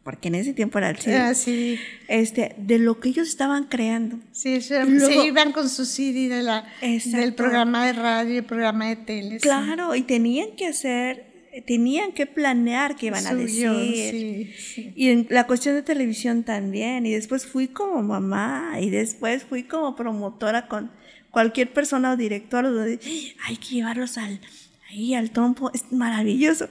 porque 0.03 0.27
en 0.29 0.35
ese 0.35 0.53
tiempo 0.53 0.79
era 0.79 0.89
el 0.89 0.97
CD, 0.97 1.17
Ah, 1.17 1.33
sí. 1.35 1.79
este, 2.07 2.55
de 2.57 2.79
lo 2.79 2.99
que 2.99 3.09
ellos 3.09 3.27
estaban 3.27 3.65
creando. 3.65 4.19
Sí, 4.31 4.61
se, 4.61 4.81
Y 4.83 4.89
luego- 4.89 5.07
se 5.07 5.25
iban 5.27 5.51
con 5.51 5.69
su 5.69 5.85
CD 5.85 6.27
de 6.27 6.41
la, 6.43 6.65
del 6.81 7.33
programa 7.35 7.85
de 7.85 7.93
radio 7.93 8.33
y 8.33 8.37
el 8.37 8.45
programa 8.45 8.87
de 8.89 8.95
tele. 8.97 9.39
sí. 9.39 9.47
Claro, 9.47 9.93
y 9.95 10.01
tenían 10.01 10.55
que 10.57 10.67
hacer, 10.67 11.27
tenían 11.61 12.11
que 12.11 12.25
planear 12.25 12.95
qué 12.95 13.07
iban 13.07 13.25
a 13.25 13.33
decir. 13.33 13.69
sí, 14.11 14.53
sí. 14.57 14.93
Y 14.95 15.09
en 15.09 15.27
la 15.29 15.47
cuestión 15.47 15.75
de 15.75 15.81
televisión 15.81 16.43
también. 16.43 17.05
Y 17.05 17.11
después 17.11 17.45
fui 17.45 17.67
como 17.67 18.01
mamá 18.01 18.77
y 18.79 18.89
después 18.89 19.43
fui 19.43 19.63
como 19.63 19.95
promotora 19.95 20.67
con 20.67 20.91
cualquier 21.31 21.71
persona 21.73 22.13
o 22.13 22.17
director. 22.17 22.63
donde, 22.63 22.99
Hay 23.45 23.57
que 23.57 23.75
llevarlos 23.75 24.17
al, 24.17 24.39
ahí 24.89 25.13
al 25.13 25.31
trompo. 25.31 25.71
Es 25.73 25.91
maravilloso. 25.91 26.69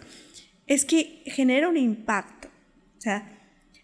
Es 0.67 0.85
que 0.85 1.23
genera 1.27 1.69
un 1.69 1.77
impacto. 1.77 2.49
O 2.99 3.01
sea, 3.01 3.39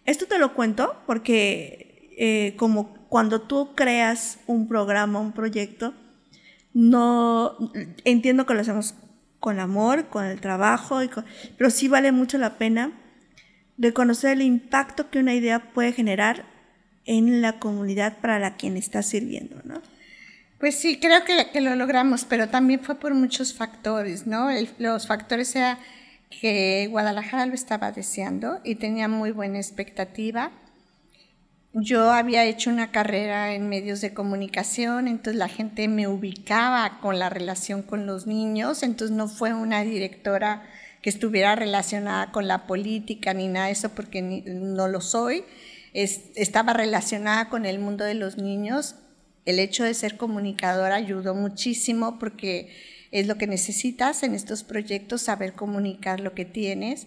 esto 0.06 0.26
te 0.26 0.38
lo 0.38 0.54
cuento 0.54 1.02
porque 1.06 2.10
eh, 2.18 2.54
como 2.56 2.94
cuando 3.08 3.42
tú 3.42 3.74
creas 3.74 4.38
un 4.46 4.68
programa, 4.68 5.20
un 5.20 5.32
proyecto, 5.32 5.94
no 6.72 7.56
entiendo 8.04 8.46
que 8.46 8.54
lo 8.54 8.60
hacemos 8.60 8.94
con 9.40 9.58
amor, 9.58 10.08
con 10.08 10.24
el 10.26 10.40
trabajo, 10.40 11.02
y 11.02 11.08
con- 11.08 11.24
pero 11.58 11.70
sí 11.70 11.88
vale 11.88 12.12
mucho 12.12 12.38
la 12.38 12.58
pena 12.58 12.92
reconocer 13.78 14.32
el 14.32 14.42
impacto 14.42 15.10
que 15.10 15.18
una 15.18 15.34
idea 15.34 15.72
puede 15.72 15.92
generar 15.92 16.44
en 17.06 17.40
la 17.42 17.58
comunidad 17.58 18.18
para 18.18 18.38
la 18.38 18.56
quien 18.56 18.76
está 18.76 19.02
sirviendo, 19.02 19.56
¿no? 19.64 19.80
Pues 20.58 20.74
sí, 20.76 20.98
creo 21.00 21.24
que, 21.24 21.50
que 21.50 21.62
lo 21.62 21.74
logramos, 21.74 22.26
pero 22.26 22.50
también 22.50 22.80
fue 22.80 22.96
por 22.96 23.14
muchos 23.14 23.54
factores, 23.54 24.26
¿no? 24.26 24.48
Los 24.78 25.06
factores 25.06 25.56
era 25.56 25.78
que 26.28 26.86
Guadalajara 26.90 27.46
lo 27.46 27.54
estaba 27.54 27.92
deseando 27.92 28.60
y 28.62 28.74
tenía 28.74 29.08
muy 29.08 29.30
buena 29.30 29.56
expectativa. 29.58 30.50
Yo 31.72 32.10
había 32.10 32.44
hecho 32.46 32.68
una 32.70 32.90
carrera 32.90 33.54
en 33.54 33.68
medios 33.68 34.00
de 34.00 34.12
comunicación, 34.12 35.06
entonces 35.06 35.36
la 35.36 35.48
gente 35.48 35.86
me 35.86 36.08
ubicaba 36.08 36.98
con 37.00 37.20
la 37.20 37.30
relación 37.30 37.82
con 37.82 38.06
los 38.06 38.26
niños, 38.26 38.82
entonces 38.82 39.16
no 39.16 39.28
fue 39.28 39.54
una 39.54 39.82
directora 39.84 40.64
que 41.00 41.10
estuviera 41.10 41.54
relacionada 41.54 42.32
con 42.32 42.48
la 42.48 42.66
política 42.66 43.34
ni 43.34 43.46
nada 43.46 43.66
de 43.66 43.72
eso, 43.72 43.90
porque 43.90 44.20
no 44.20 44.88
lo 44.88 45.00
soy. 45.00 45.44
Es- 45.94 46.22
estaba 46.34 46.72
relacionada 46.72 47.48
con 47.48 47.64
el 47.64 47.78
mundo 47.78 48.04
de 48.04 48.14
los 48.14 48.36
niños. 48.36 48.96
El 49.44 49.60
hecho 49.60 49.84
de 49.84 49.94
ser 49.94 50.16
comunicadora 50.16 50.96
ayudó 50.96 51.34
muchísimo 51.36 52.18
porque 52.18 52.74
es 53.12 53.26
lo 53.28 53.36
que 53.38 53.46
necesitas 53.46 54.22
en 54.24 54.34
estos 54.34 54.64
proyectos, 54.64 55.22
saber 55.22 55.52
comunicar 55.54 56.18
lo 56.20 56.34
que 56.34 56.44
tienes. 56.44 57.06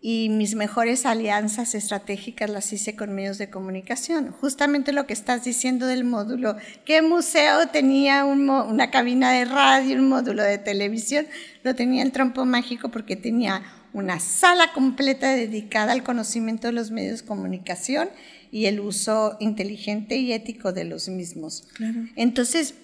Y 0.00 0.28
mis 0.28 0.54
mejores 0.54 1.06
alianzas 1.06 1.74
estratégicas 1.74 2.48
las 2.48 2.72
hice 2.72 2.94
con 2.94 3.14
medios 3.14 3.38
de 3.38 3.50
comunicación. 3.50 4.30
Justamente 4.30 4.92
lo 4.92 5.06
que 5.06 5.12
estás 5.12 5.44
diciendo 5.44 5.86
del 5.86 6.04
módulo, 6.04 6.56
¿qué 6.84 7.02
museo 7.02 7.68
tenía 7.68 8.24
una 8.24 8.90
cabina 8.90 9.32
de 9.32 9.44
radio, 9.44 9.96
un 9.96 10.08
módulo 10.08 10.42
de 10.44 10.58
televisión? 10.58 11.26
Lo 11.64 11.74
tenía 11.74 12.02
el 12.02 12.12
trompo 12.12 12.44
mágico 12.44 12.90
porque 12.90 13.16
tenía 13.16 13.62
una 13.92 14.20
sala 14.20 14.72
completa 14.72 15.30
dedicada 15.30 15.92
al 15.92 16.04
conocimiento 16.04 16.68
de 16.68 16.74
los 16.74 16.90
medios 16.90 17.22
de 17.22 17.26
comunicación 17.26 18.08
y 18.52 18.66
el 18.66 18.80
uso 18.80 19.36
inteligente 19.40 20.16
y 20.16 20.32
ético 20.32 20.72
de 20.72 20.84
los 20.84 21.08
mismos. 21.08 21.66
Entonces, 22.14 22.74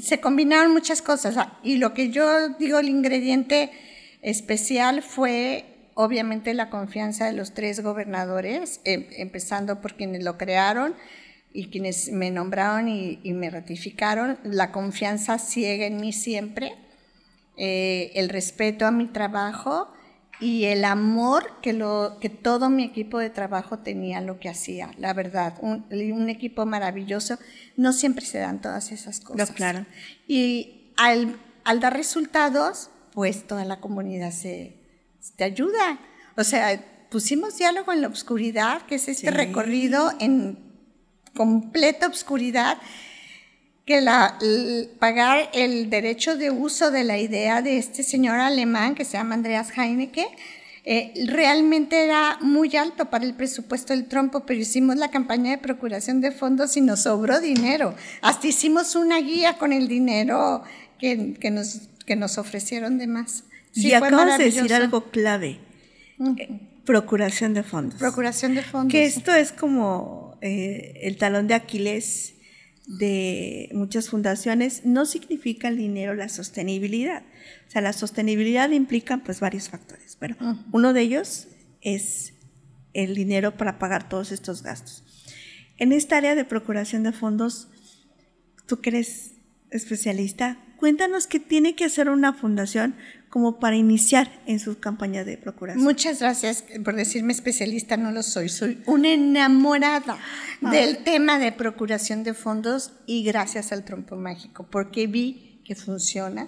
se 0.00 0.20
combinaron 0.20 0.72
muchas 0.72 1.02
cosas. 1.02 1.36
Ah, 1.36 1.58
y 1.62 1.76
lo 1.76 1.92
que 1.92 2.10
yo 2.10 2.48
digo, 2.58 2.78
el 2.78 2.88
ingrediente 2.88 3.70
especial 4.22 5.02
fue 5.02 5.71
obviamente 5.94 6.54
la 6.54 6.70
confianza 6.70 7.26
de 7.26 7.32
los 7.32 7.52
tres 7.52 7.82
gobernadores, 7.82 8.80
em, 8.84 9.06
empezando 9.16 9.80
por 9.80 9.94
quienes 9.94 10.24
lo 10.24 10.38
crearon 10.38 10.94
y 11.52 11.68
quienes 11.68 12.10
me 12.10 12.30
nombraron 12.30 12.88
y, 12.88 13.18
me 13.32 13.50
ratificaron, 13.50 14.38
la 14.42 14.72
confianza 14.72 15.38
ciega 15.38 15.86
en 15.86 16.00
mí 16.00 16.12
siempre, 16.12 16.74
eh, 17.56 18.12
el 18.14 18.28
respeto 18.28 18.86
a 18.86 18.90
mi 18.90 19.06
trabajo 19.06 19.92
y 20.40 20.64
el 20.64 20.84
amor 20.84 21.60
que, 21.60 21.72
lo, 21.72 22.18
que 22.20 22.28
todo 22.28 22.70
mi 22.70 22.84
equipo 22.84 23.18
de 23.18 23.30
trabajo 23.30 23.78
tenía 23.78 24.20
lo 24.20 24.40
que 24.40 24.48
hacía, 24.48 24.90
la 24.98 25.12
verdad, 25.12 25.54
un, 25.60 25.86
un 25.90 26.28
equipo 26.30 26.66
maravilloso. 26.66 27.38
No 27.76 27.92
siempre 27.92 28.24
se 28.24 28.38
dan 28.38 28.60
todas 28.60 28.90
esas 28.90 29.20
cosas. 29.20 29.52
claro. 29.52 29.86
Y 30.26 30.90
al, 30.96 31.38
al, 31.64 31.80
dar 31.80 31.96
resultados, 31.96 32.90
pues 33.12 33.46
toda 33.46 33.64
la 33.64 33.78
comunidad 33.78 34.32
se, 34.32 34.81
te 35.36 35.44
ayuda. 35.44 35.98
O 36.36 36.44
sea, 36.44 36.84
pusimos 37.10 37.58
diálogo 37.58 37.92
en 37.92 38.02
la 38.02 38.08
oscuridad, 38.08 38.82
que 38.82 38.96
es 38.96 39.08
este 39.08 39.30
recorrido 39.30 40.12
en 40.20 40.58
completa 41.34 42.08
oscuridad 42.08 42.78
que 43.84 44.00
la, 44.00 44.38
pagar 44.98 45.50
el 45.52 45.90
derecho 45.90 46.36
de 46.36 46.50
uso 46.50 46.90
de 46.90 47.04
la 47.04 47.18
idea 47.18 47.62
de 47.62 47.78
este 47.78 48.02
señor 48.02 48.38
alemán 48.38 48.94
que 48.94 49.04
se 49.04 49.12
llama 49.12 49.34
Andreas 49.34 49.76
Heineke 49.76 50.28
eh, 50.84 51.12
realmente 51.26 52.04
era 52.04 52.38
muy 52.40 52.76
alto 52.76 53.08
para 53.08 53.24
el 53.24 53.34
presupuesto 53.34 53.92
del 53.92 54.06
trompo, 54.06 54.40
pero 54.40 54.60
hicimos 54.60 54.96
la 54.96 55.12
campaña 55.12 55.52
de 55.52 55.58
procuración 55.58 56.20
de 56.20 56.32
fondos 56.32 56.76
y 56.76 56.80
nos 56.80 57.02
sobró 57.02 57.40
dinero. 57.40 57.94
Hasta 58.20 58.48
hicimos 58.48 58.96
una 58.96 59.18
guía 59.18 59.58
con 59.58 59.72
el 59.72 59.86
dinero 59.86 60.64
que, 60.98 61.34
que, 61.34 61.50
nos, 61.52 61.82
que 62.04 62.16
nos 62.16 62.36
ofrecieron 62.36 62.98
de 62.98 63.06
más. 63.06 63.44
Y 63.74 63.92
acabas 63.92 64.38
de 64.38 64.44
decir 64.44 64.72
algo 64.74 65.10
clave. 65.10 65.58
Procuración 66.84 67.54
de 67.54 67.62
fondos. 67.62 67.98
Procuración 67.98 68.54
de 68.54 68.62
fondos. 68.62 68.92
Que 68.92 69.04
esto 69.04 69.34
es 69.34 69.52
como 69.52 70.36
eh, 70.40 71.00
el 71.02 71.16
talón 71.16 71.46
de 71.46 71.54
Aquiles 71.54 72.34
de 72.86 73.70
muchas 73.72 74.08
fundaciones, 74.08 74.84
no 74.84 75.06
significa 75.06 75.68
el 75.68 75.76
dinero 75.76 76.14
la 76.14 76.28
sostenibilidad. 76.28 77.22
O 77.68 77.70
sea, 77.70 77.80
la 77.80 77.92
sostenibilidad 77.92 78.70
implica 78.70 79.18
pues 79.18 79.40
varios 79.40 79.68
factores, 79.68 80.16
pero 80.18 80.36
uno 80.72 80.92
de 80.92 81.00
ellos 81.00 81.48
es 81.80 82.34
el 82.92 83.14
dinero 83.14 83.56
para 83.56 83.78
pagar 83.78 84.08
todos 84.08 84.32
estos 84.32 84.62
gastos. 84.62 85.04
En 85.78 85.92
esta 85.92 86.16
área 86.16 86.34
de 86.34 86.44
procuración 86.44 87.02
de 87.02 87.12
fondos, 87.12 87.68
tú 88.66 88.80
que 88.80 88.90
eres 88.90 89.32
especialista, 89.70 90.58
cuéntanos 90.76 91.26
qué 91.26 91.40
tiene 91.40 91.74
que 91.74 91.84
hacer 91.84 92.10
una 92.10 92.34
fundación 92.34 92.94
como 93.32 93.58
para 93.58 93.76
iniciar 93.76 94.30
en 94.44 94.60
su 94.60 94.78
campaña 94.78 95.24
de 95.24 95.38
procuración. 95.38 95.82
Muchas 95.82 96.20
gracias 96.20 96.64
por 96.84 96.94
decirme 96.94 97.32
especialista, 97.32 97.96
no 97.96 98.12
lo 98.12 98.22
soy, 98.22 98.50
soy 98.50 98.82
una 98.84 99.14
enamorada 99.14 100.18
del 100.60 101.02
tema 101.02 101.38
de 101.38 101.50
procuración 101.50 102.24
de 102.24 102.34
fondos 102.34 102.92
y 103.06 103.24
gracias 103.24 103.72
al 103.72 103.86
trompo 103.86 104.16
mágico, 104.16 104.66
porque 104.70 105.06
vi 105.06 105.62
que 105.64 105.74
funciona. 105.74 106.46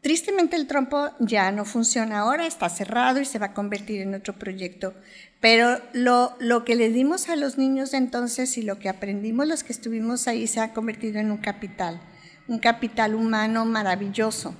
Tristemente 0.00 0.56
el 0.56 0.66
trompo 0.66 1.10
ya 1.20 1.52
no 1.52 1.64
funciona 1.64 2.18
ahora, 2.18 2.48
está 2.48 2.68
cerrado 2.68 3.20
y 3.20 3.24
se 3.24 3.38
va 3.38 3.46
a 3.46 3.54
convertir 3.54 4.00
en 4.00 4.16
otro 4.16 4.36
proyecto, 4.36 4.92
pero 5.40 5.80
lo, 5.92 6.34
lo 6.40 6.64
que 6.64 6.74
le 6.74 6.88
dimos 6.88 7.28
a 7.28 7.36
los 7.36 7.58
niños 7.58 7.92
de 7.92 7.98
entonces 7.98 8.58
y 8.58 8.62
lo 8.62 8.80
que 8.80 8.88
aprendimos 8.88 9.46
los 9.46 9.62
que 9.62 9.72
estuvimos 9.72 10.26
ahí 10.26 10.48
se 10.48 10.58
ha 10.58 10.72
convertido 10.72 11.20
en 11.20 11.30
un 11.30 11.38
capital, 11.38 12.00
un 12.48 12.58
capital 12.58 13.14
humano 13.14 13.64
maravilloso 13.64 14.56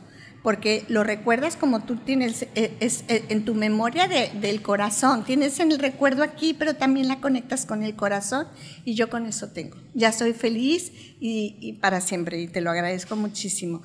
porque 0.46 0.84
lo 0.86 1.02
recuerdas 1.02 1.56
como 1.56 1.82
tú 1.82 1.96
tienes 1.96 2.46
eh, 2.54 2.76
es, 2.78 3.02
eh, 3.08 3.24
en 3.30 3.44
tu 3.44 3.56
memoria 3.56 4.06
del 4.06 4.62
corazón. 4.62 5.24
Tienes 5.24 5.58
en 5.58 5.72
el 5.72 5.80
recuerdo 5.80 6.22
aquí, 6.22 6.54
pero 6.54 6.76
también 6.76 7.08
la 7.08 7.20
conectas 7.20 7.66
con 7.66 7.82
el 7.82 7.96
corazón 7.96 8.46
y 8.84 8.94
yo 8.94 9.10
con 9.10 9.26
eso 9.26 9.48
tengo. 9.48 9.76
Ya 9.92 10.12
soy 10.12 10.34
feliz 10.34 10.92
y, 11.18 11.72
para 11.82 12.00
siempre 12.00 12.40
y 12.40 12.46
te 12.46 12.60
lo 12.60 12.70
agradezco 12.70 13.16
muchísimo. 13.16 13.82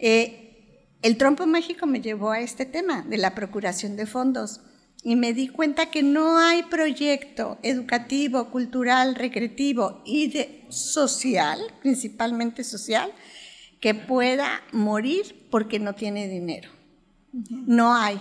Eh, 0.00 0.96
el 1.00 1.16
trompo 1.16 1.46
mágico 1.46 1.86
me 1.86 2.00
llevó 2.00 2.32
a 2.32 2.40
este 2.40 2.66
tema 2.66 3.02
de 3.02 3.16
la 3.16 3.36
procuración 3.36 3.94
de 3.94 4.06
fondos 4.06 4.62
y 5.04 5.14
me 5.14 5.32
di 5.32 5.46
cuenta 5.46 5.92
que 5.92 6.02
no 6.02 6.38
hay 6.38 6.64
proyecto 6.64 7.60
educativo, 7.62 8.50
cultural, 8.50 9.14
recreativo 9.14 10.02
y 10.04 10.26
de 10.26 10.66
social, 10.70 11.60
principalmente 11.82 12.64
social, 12.64 13.12
que 13.78 13.94
pueda 13.94 14.60
morir 14.72 15.39
porque 15.50 15.78
no 15.78 15.94
tiene 15.94 16.28
dinero. 16.28 16.70
No 17.32 17.94
hay, 17.94 18.20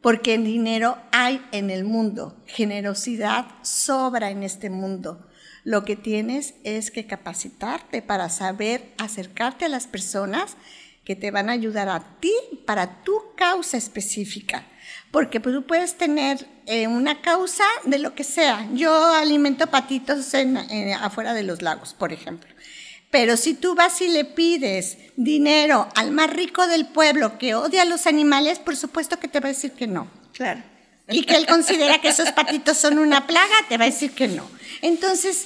porque 0.00 0.34
el 0.34 0.44
dinero 0.44 0.98
hay 1.12 1.44
en 1.52 1.70
el 1.70 1.84
mundo. 1.84 2.42
Generosidad 2.46 3.46
sobra 3.62 4.30
en 4.30 4.42
este 4.42 4.70
mundo. 4.70 5.26
Lo 5.64 5.84
que 5.84 5.96
tienes 5.96 6.54
es 6.64 6.90
que 6.90 7.06
capacitarte 7.06 8.02
para 8.02 8.28
saber 8.30 8.92
acercarte 8.98 9.66
a 9.66 9.68
las 9.68 9.86
personas 9.86 10.56
que 11.04 11.16
te 11.16 11.30
van 11.30 11.50
a 11.50 11.52
ayudar 11.52 11.88
a 11.88 12.18
ti 12.20 12.32
para 12.66 13.02
tu 13.02 13.12
causa 13.36 13.76
específica. 13.76 14.66
Porque 15.10 15.40
tú 15.40 15.66
puedes 15.66 15.96
tener 15.96 16.46
eh, 16.66 16.86
una 16.86 17.20
causa 17.20 17.64
de 17.84 17.98
lo 17.98 18.14
que 18.14 18.24
sea. 18.24 18.68
Yo 18.72 19.12
alimento 19.14 19.66
patitos 19.66 20.32
afuera 21.00 21.34
de 21.34 21.42
los 21.42 21.62
lagos, 21.62 21.94
por 21.94 22.12
ejemplo. 22.12 22.48
Pero 23.10 23.36
si 23.36 23.54
tú 23.54 23.74
vas 23.74 24.00
y 24.00 24.08
le 24.08 24.24
pides 24.24 24.96
dinero 25.16 25.88
al 25.96 26.12
más 26.12 26.30
rico 26.30 26.66
del 26.68 26.86
pueblo 26.86 27.38
que 27.38 27.54
odia 27.54 27.82
a 27.82 27.84
los 27.86 28.06
animales, 28.06 28.58
por 28.60 28.76
supuesto 28.76 29.18
que 29.18 29.28
te 29.28 29.40
va 29.40 29.48
a 29.48 29.52
decir 29.52 29.72
que 29.72 29.86
no. 29.86 30.08
Claro. 30.32 30.62
Y 31.08 31.24
que 31.24 31.34
él 31.34 31.46
considera 31.46 32.00
que 32.00 32.08
esos 32.08 32.30
patitos 32.30 32.76
son 32.78 32.98
una 32.98 33.26
plaga, 33.26 33.54
te 33.68 33.76
va 33.76 33.84
a 33.84 33.90
decir 33.90 34.12
que 34.12 34.28
no. 34.28 34.48
Entonces, 34.80 35.44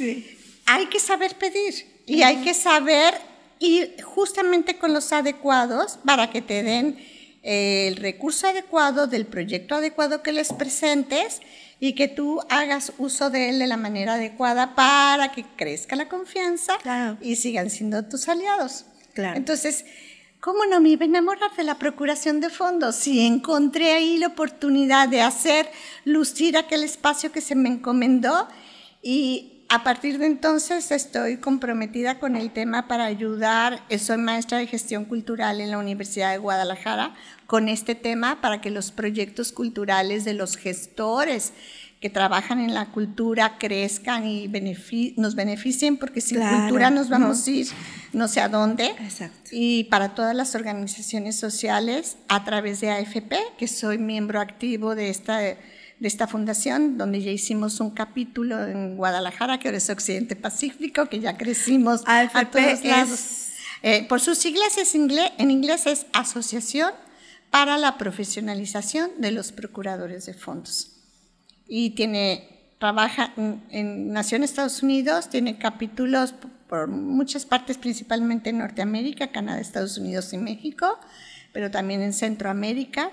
hay 0.67 0.87
que 0.87 1.01
saber 1.01 1.37
pedir 1.37 2.03
y 2.07 2.23
hay 2.23 2.37
que 2.43 2.53
saber 2.53 3.15
ir 3.61 3.97
justamente 4.03 4.77
con 4.77 4.93
los 4.93 5.11
adecuados 5.13 5.99
para 6.05 6.29
que 6.31 6.43
te 6.43 6.63
den 6.63 6.99
el 7.43 7.97
recurso 7.97 8.47
adecuado 8.47 9.07
del 9.07 9.27
proyecto 9.27 9.75
adecuado 9.75 10.23
que 10.23 10.33
les 10.33 10.53
presentes 10.53 11.41
y 11.85 11.93
que 11.93 12.09
tú 12.09 12.41
hagas 12.49 12.95
uso 12.97 13.29
de 13.29 13.51
él 13.51 13.59
de 13.59 13.67
la 13.67 13.77
manera 13.77 14.15
adecuada 14.15 14.75
para 14.75 15.33
que 15.33 15.45
crezca 15.55 15.97
la 15.97 16.09
confianza 16.09 16.79
y 17.21 17.37
sigan 17.37 17.69
siendo 17.69 18.03
tus 18.07 18.27
aliados. 18.27 18.87
Claro. 19.13 19.37
Entonces, 19.37 19.85
¿cómo 20.41 20.65
no 20.65 20.81
me 20.81 20.89
iba 20.89 21.03
a 21.03 21.09
enamorar 21.09 21.55
de 21.55 21.63
la 21.63 21.79
procuración 21.79 22.41
de 22.41 22.49
fondos? 22.49 22.97
Si 22.97 23.21
encontré 23.21 23.93
ahí 23.93 24.17
la 24.17 24.29
oportunidad 24.29 25.11
de 25.11 25.21
hacer 25.21 25.69
lucir 26.07 26.57
aquel 26.57 26.85
espacio 26.85 27.31
que 27.31 27.43
se 27.43 27.55
me 27.55 27.69
encomendó 27.69 28.49
y 29.03 29.54
a 29.69 29.83
partir 29.83 30.19
de 30.19 30.27
entonces 30.27 30.91
estoy 30.91 31.39
comprometida 31.39 32.19
con 32.19 32.37
el 32.37 32.53
tema 32.53 32.87
para 32.87 33.05
ayudar, 33.05 33.83
soy 33.99 34.19
maestra 34.19 34.59
de 34.59 34.67
gestión 34.67 35.05
cultural 35.05 35.61
en 35.61 35.71
la 35.71 35.79
Universidad 35.79 36.31
de 36.31 36.39
Guadalajara, 36.39 37.15
con 37.47 37.69
este 37.69 37.95
tema 37.95 38.41
para 38.41 38.61
que 38.61 38.71
los 38.71 38.93
proyectos 38.93 39.53
culturales 39.53 40.25
de 40.25 40.35
los 40.35 40.57
gestores 40.57 41.53
que 42.01 42.11
trabajan 42.11 42.61
en 42.61 42.75
la 42.75 42.93
cultura 42.93 43.57
crezcan 43.59 44.27
y 44.27 44.47
nos 45.17 45.35
beneficien, 45.35 45.97
porque 45.97 46.21
sin 46.21 46.39
cultura 46.41 46.91
nos 46.91 47.09
vamos 47.09 47.47
a 47.47 47.51
ir 47.51 47.67
no 48.13 48.29
sé 48.29 48.41
a 48.41 48.49
dónde. 48.49 48.89
Exacto. 49.01 49.51
Y 49.53 49.85
para 49.85 50.15
todas 50.15 50.37
las 50.37 50.55
organizaciones 50.55 51.37
sociales, 51.37 52.19
a 52.29 52.45
través 52.45 52.83
de 52.83 52.91
AFP, 52.91 53.37
que 53.57 53.69
soy 53.69 53.97
miembro 53.97 54.41
activo 54.41 54.95
de 54.95 55.09
esta 55.09 55.41
de 56.05 56.09
esta 56.09 56.27
fundación, 56.27 56.99
donde 56.99 57.23
ya 57.23 57.31
hicimos 57.31 57.81
un 57.81 57.89
capítulo 57.89 58.63
en 58.67 58.95
Guadalajara, 58.95 59.59
que 59.59 59.69
ahora 59.69 59.79
es 59.79 59.89
Occidente 59.89 60.37
Pacífico, 60.37 61.07
que 61.07 61.19
ya 61.19 61.39
crecimos 61.39 62.03
a 62.05 62.51
todos 62.51 62.85
lados. 62.85 63.49
Eh, 63.83 64.05
por 64.07 64.21
sus 64.21 64.37
siglas 64.37 64.77
es 64.77 64.95
inglés, 64.95 65.33
en 65.39 65.51
inglés 65.51 65.87
es 65.87 66.05
Asociación 66.13 66.93
para 67.51 67.79
la 67.79 67.97
Profesionalización 67.97 69.13
de 69.17 69.31
los 69.31 69.51
Procuradores 69.51 70.27
de 70.27 70.35
Fondos. 70.35 70.91
Y 71.67 71.91
tiene, 71.91 72.75
trabaja 72.79 73.33
en, 73.71 74.13
nació 74.13 74.37
en 74.37 74.45
Estados 74.45 74.83
Unidos, 74.83 75.31
tiene 75.31 75.57
capítulos 75.57 76.35
por 76.69 76.87
muchas 76.87 77.47
partes, 77.47 77.79
principalmente 77.79 78.51
en 78.51 78.59
Norteamérica, 78.59 79.29
Canadá, 79.29 79.59
Estados 79.59 79.97
Unidos 79.97 80.35
y 80.35 80.37
México, 80.37 80.99
pero 81.55 81.71
también 81.71 82.03
en 82.03 82.13
Centroamérica 82.13 83.11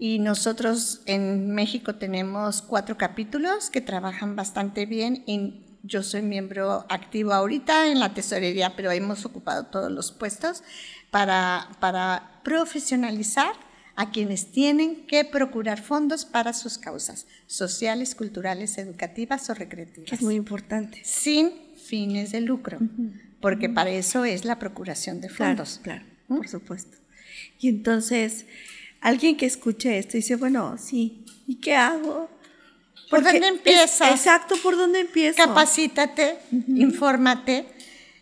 Y 0.00 0.18
nosotros 0.18 1.02
en 1.04 1.50
México 1.50 1.96
tenemos 1.96 2.62
cuatro 2.62 2.96
capítulos 2.96 3.68
que 3.68 3.82
trabajan 3.82 4.34
bastante 4.34 4.86
bien 4.86 5.22
y 5.26 5.66
yo 5.82 6.02
soy 6.02 6.22
miembro 6.22 6.86
activo 6.88 7.34
ahorita 7.34 7.92
en 7.92 8.00
la 8.00 8.14
tesorería, 8.14 8.74
pero 8.76 8.90
hemos 8.90 9.26
ocupado 9.26 9.66
todos 9.66 9.92
los 9.92 10.10
puestos 10.10 10.62
para, 11.10 11.68
para 11.80 12.40
profesionalizar 12.42 13.52
a 13.94 14.10
quienes 14.10 14.50
tienen 14.50 15.06
que 15.06 15.26
procurar 15.26 15.82
fondos 15.82 16.24
para 16.24 16.54
sus 16.54 16.78
causas 16.78 17.26
sociales, 17.46 18.14
culturales, 18.14 18.78
educativas 18.78 19.50
o 19.50 19.54
recreativas. 19.54 20.12
Es 20.12 20.22
muy 20.22 20.34
importante. 20.34 21.02
Sin 21.04 21.52
fines 21.76 22.32
de 22.32 22.40
lucro, 22.40 22.78
porque 23.42 23.68
para 23.68 23.90
eso 23.90 24.24
es 24.24 24.46
la 24.46 24.58
procuración 24.58 25.20
de 25.20 25.28
fondos. 25.28 25.80
Claro, 25.82 26.00
claro 26.00 26.10
por 26.36 26.48
supuesto. 26.48 26.96
Y 27.58 27.68
entonces, 27.68 28.46
alguien 29.00 29.36
que 29.36 29.46
escuche 29.46 29.98
esto 29.98 30.16
dice, 30.16 30.36
bueno, 30.36 30.76
sí, 30.78 31.24
¿y 31.46 31.56
qué 31.56 31.74
hago? 31.74 32.28
¿Por 33.08 33.24
dónde 33.24 33.48
empiezas? 33.48 34.10
exacto, 34.12 34.54
¿por 34.62 34.76
dónde 34.76 35.00
empiezo? 35.00 35.36
Capacítate, 35.36 36.38
infórmate, 36.68 37.66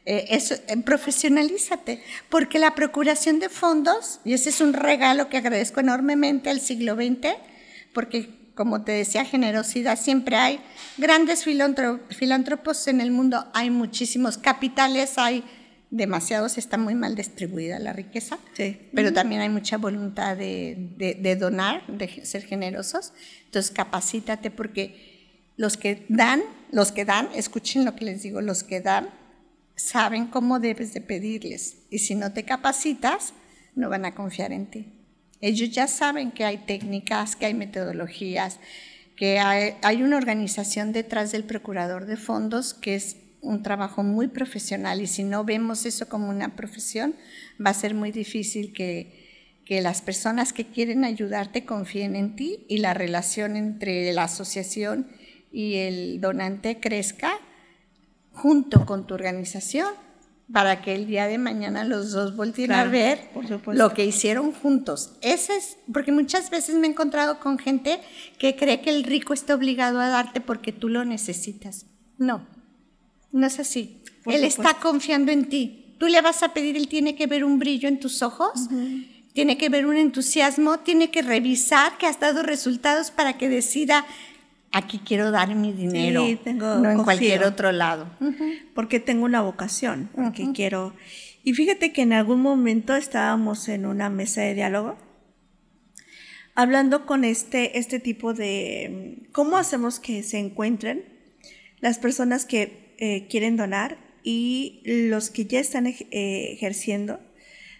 eh, 0.06 0.26
eso, 0.30 0.54
eh, 0.54 0.76
profesionalízate, 0.84 2.02
porque 2.30 2.58
la 2.58 2.74
procuración 2.74 3.38
de 3.38 3.50
fondos, 3.50 4.20
y 4.24 4.32
ese 4.32 4.48
es 4.48 4.60
un 4.62 4.72
regalo 4.72 5.28
que 5.28 5.36
agradezco 5.36 5.80
enormemente 5.80 6.48
al 6.48 6.60
siglo 6.60 6.94
XX, 6.94 7.36
porque 7.92 8.30
como 8.54 8.82
te 8.82 8.90
decía, 8.90 9.24
generosidad 9.24 9.96
siempre 9.96 10.34
hay, 10.34 10.60
grandes 10.96 11.44
filántropos 11.44 12.88
en 12.88 13.00
el 13.00 13.12
mundo, 13.12 13.46
hay 13.54 13.70
muchísimos 13.70 14.36
capitales, 14.36 15.16
hay 15.16 15.44
demasiados, 15.90 16.58
está 16.58 16.76
muy 16.76 16.94
mal 16.94 17.14
distribuida 17.14 17.78
la 17.78 17.92
riqueza, 17.92 18.38
pero 18.92 19.12
también 19.12 19.40
hay 19.40 19.48
mucha 19.48 19.78
voluntad 19.78 20.36
de, 20.36 21.36
donar, 21.38 21.86
de 21.86 22.26
ser 22.26 22.42
generosos. 22.44 23.12
Entonces, 23.46 23.70
capacítate 23.70 24.50
porque 24.50 25.52
los 25.56 25.76
que 25.76 26.04
dan, 26.08 26.42
los 26.70 26.92
que 26.92 27.04
dan, 27.04 27.28
escuchen 27.34 27.84
lo 27.84 27.96
que 27.96 28.04
les 28.04 28.22
digo, 28.22 28.40
los 28.40 28.62
que 28.62 28.80
dan 28.80 29.10
saben 29.76 30.26
cómo 30.26 30.58
debes 30.58 30.92
de 30.92 31.00
pedirles 31.00 31.78
y 31.88 32.00
si 32.00 32.14
no 32.14 32.32
te 32.32 32.44
capacitas, 32.44 33.32
no 33.74 33.88
van 33.88 34.04
a 34.04 34.14
confiar 34.14 34.52
en 34.52 34.66
ti. 34.66 34.92
Ellos 35.40 35.70
ya 35.70 35.86
saben 35.86 36.32
que 36.32 36.44
hay 36.44 36.58
técnicas, 36.58 37.36
que 37.36 37.46
hay 37.46 37.54
metodologías, 37.54 38.58
que 39.16 39.38
hay, 39.38 39.74
hay 39.82 40.02
una 40.02 40.16
organización 40.16 40.92
detrás 40.92 41.30
del 41.30 41.44
procurador 41.44 42.06
de 42.06 42.16
fondos 42.16 42.74
que 42.74 42.96
es 42.96 43.16
un 43.40 43.62
trabajo 43.62 44.02
muy 44.02 44.28
profesional 44.28 45.00
y 45.00 45.06
si 45.06 45.22
no 45.22 45.44
vemos 45.44 45.86
eso 45.86 46.08
como 46.08 46.28
una 46.28 46.56
profesión, 46.56 47.14
va 47.64 47.70
a 47.70 47.74
ser 47.74 47.94
muy 47.94 48.12
difícil 48.12 48.72
que, 48.72 49.60
que 49.64 49.80
las 49.80 50.02
personas 50.02 50.52
que 50.52 50.66
quieren 50.66 51.04
ayudarte 51.04 51.64
confíen 51.64 52.16
en 52.16 52.36
ti 52.36 52.64
y 52.68 52.78
la 52.78 52.94
relación 52.94 53.56
entre 53.56 54.12
la 54.12 54.24
asociación 54.24 55.08
y 55.52 55.76
el 55.76 56.20
donante 56.20 56.80
crezca 56.80 57.32
junto 58.32 58.86
con 58.86 59.06
tu 59.06 59.14
organización 59.14 59.88
para 60.52 60.80
que 60.80 60.94
el 60.94 61.06
día 61.06 61.26
de 61.26 61.36
mañana 61.36 61.84
los 61.84 62.12
dos 62.12 62.34
volteen 62.34 62.72
a 62.72 62.84
ver 62.84 63.20
lo 63.66 63.92
que 63.92 64.06
hicieron 64.06 64.52
juntos. 64.52 65.12
Ese 65.20 65.56
es, 65.56 65.76
porque 65.92 66.12
muchas 66.12 66.48
veces 66.48 66.76
me 66.76 66.86
he 66.86 66.90
encontrado 66.90 67.38
con 67.38 67.58
gente 67.58 68.00
que 68.38 68.56
cree 68.56 68.80
que 68.80 68.90
el 68.90 69.04
rico 69.04 69.34
está 69.34 69.54
obligado 69.54 70.00
a 70.00 70.08
darte 70.08 70.40
porque 70.40 70.72
tú 70.72 70.88
lo 70.88 71.04
necesitas. 71.04 71.86
No, 72.16 72.46
no 73.32 73.46
es 73.46 73.58
así. 73.58 74.02
Él 74.26 74.44
está 74.44 74.74
confiando 74.74 75.32
en 75.32 75.48
ti. 75.48 75.94
Tú 75.98 76.06
le 76.06 76.20
vas 76.20 76.42
a 76.42 76.52
pedir, 76.52 76.76
él 76.76 76.88
tiene 76.88 77.16
que 77.16 77.26
ver 77.26 77.44
un 77.44 77.58
brillo 77.58 77.88
en 77.88 77.98
tus 77.98 78.22
ojos, 78.22 78.68
tiene 79.32 79.58
que 79.58 79.68
ver 79.68 79.86
un 79.86 79.96
entusiasmo, 79.96 80.78
tiene 80.80 81.10
que 81.10 81.22
revisar 81.22 81.98
que 81.98 82.06
has 82.06 82.20
dado 82.20 82.42
resultados 82.42 83.10
para 83.10 83.36
que 83.36 83.48
decida, 83.48 84.06
aquí 84.70 85.00
quiero 85.04 85.30
dar 85.30 85.54
mi 85.54 85.72
dinero, 85.72 86.24
no 86.54 86.90
en 86.90 87.02
cualquier 87.02 87.44
otro 87.44 87.72
lado. 87.72 88.06
Porque 88.74 89.00
tengo 89.00 89.24
una 89.24 89.40
vocación, 89.40 90.08
porque 90.14 90.52
quiero... 90.52 90.94
Y 91.42 91.54
fíjate 91.54 91.92
que 91.92 92.02
en 92.02 92.12
algún 92.12 92.42
momento 92.42 92.94
estábamos 92.94 93.68
en 93.68 93.86
una 93.86 94.10
mesa 94.10 94.42
de 94.42 94.54
diálogo 94.54 94.96
hablando 96.58 97.06
con 97.06 97.22
este, 97.22 97.78
este 97.78 98.00
tipo 98.00 98.34
de 98.34 99.28
cómo 99.30 99.56
hacemos 99.56 100.00
que 100.00 100.24
se 100.24 100.38
encuentren 100.38 101.04
las 101.78 102.00
personas 102.00 102.44
que 102.44 102.87
eh, 102.98 103.26
quieren 103.28 103.56
donar 103.56 103.98
y 104.22 104.82
los 104.84 105.30
que 105.30 105.46
ya 105.46 105.60
están 105.60 105.86
eh, 105.86 105.96
ejerciendo 106.10 107.20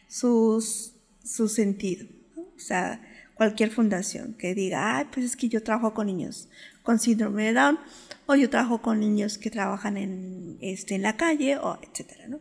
sus, 0.09 0.95
su 1.23 1.49
sentido. 1.49 2.07
O 2.37 2.59
sea, 2.59 3.01
cualquier 3.35 3.71
fundación 3.71 4.35
que 4.35 4.55
diga, 4.55 4.97
ay, 4.97 5.07
pues 5.13 5.27
es 5.27 5.37
que 5.37 5.49
yo 5.49 5.63
trabajo 5.63 5.95
con 5.95 6.07
niños 6.07 6.49
con 6.89 6.99
síndrome 6.99 7.45
de 7.45 7.53
Down 7.53 7.79
o 8.25 8.35
yo 8.35 8.49
trabajo 8.49 8.81
con 8.81 8.99
niños 8.99 9.37
que 9.37 9.51
trabajan 9.51 9.99
en, 9.99 10.57
este, 10.63 10.95
en 10.95 11.03
la 11.03 11.19
calle 11.19 11.59
o 11.59 11.79
etcétera, 11.83 12.29
¿no? 12.29 12.41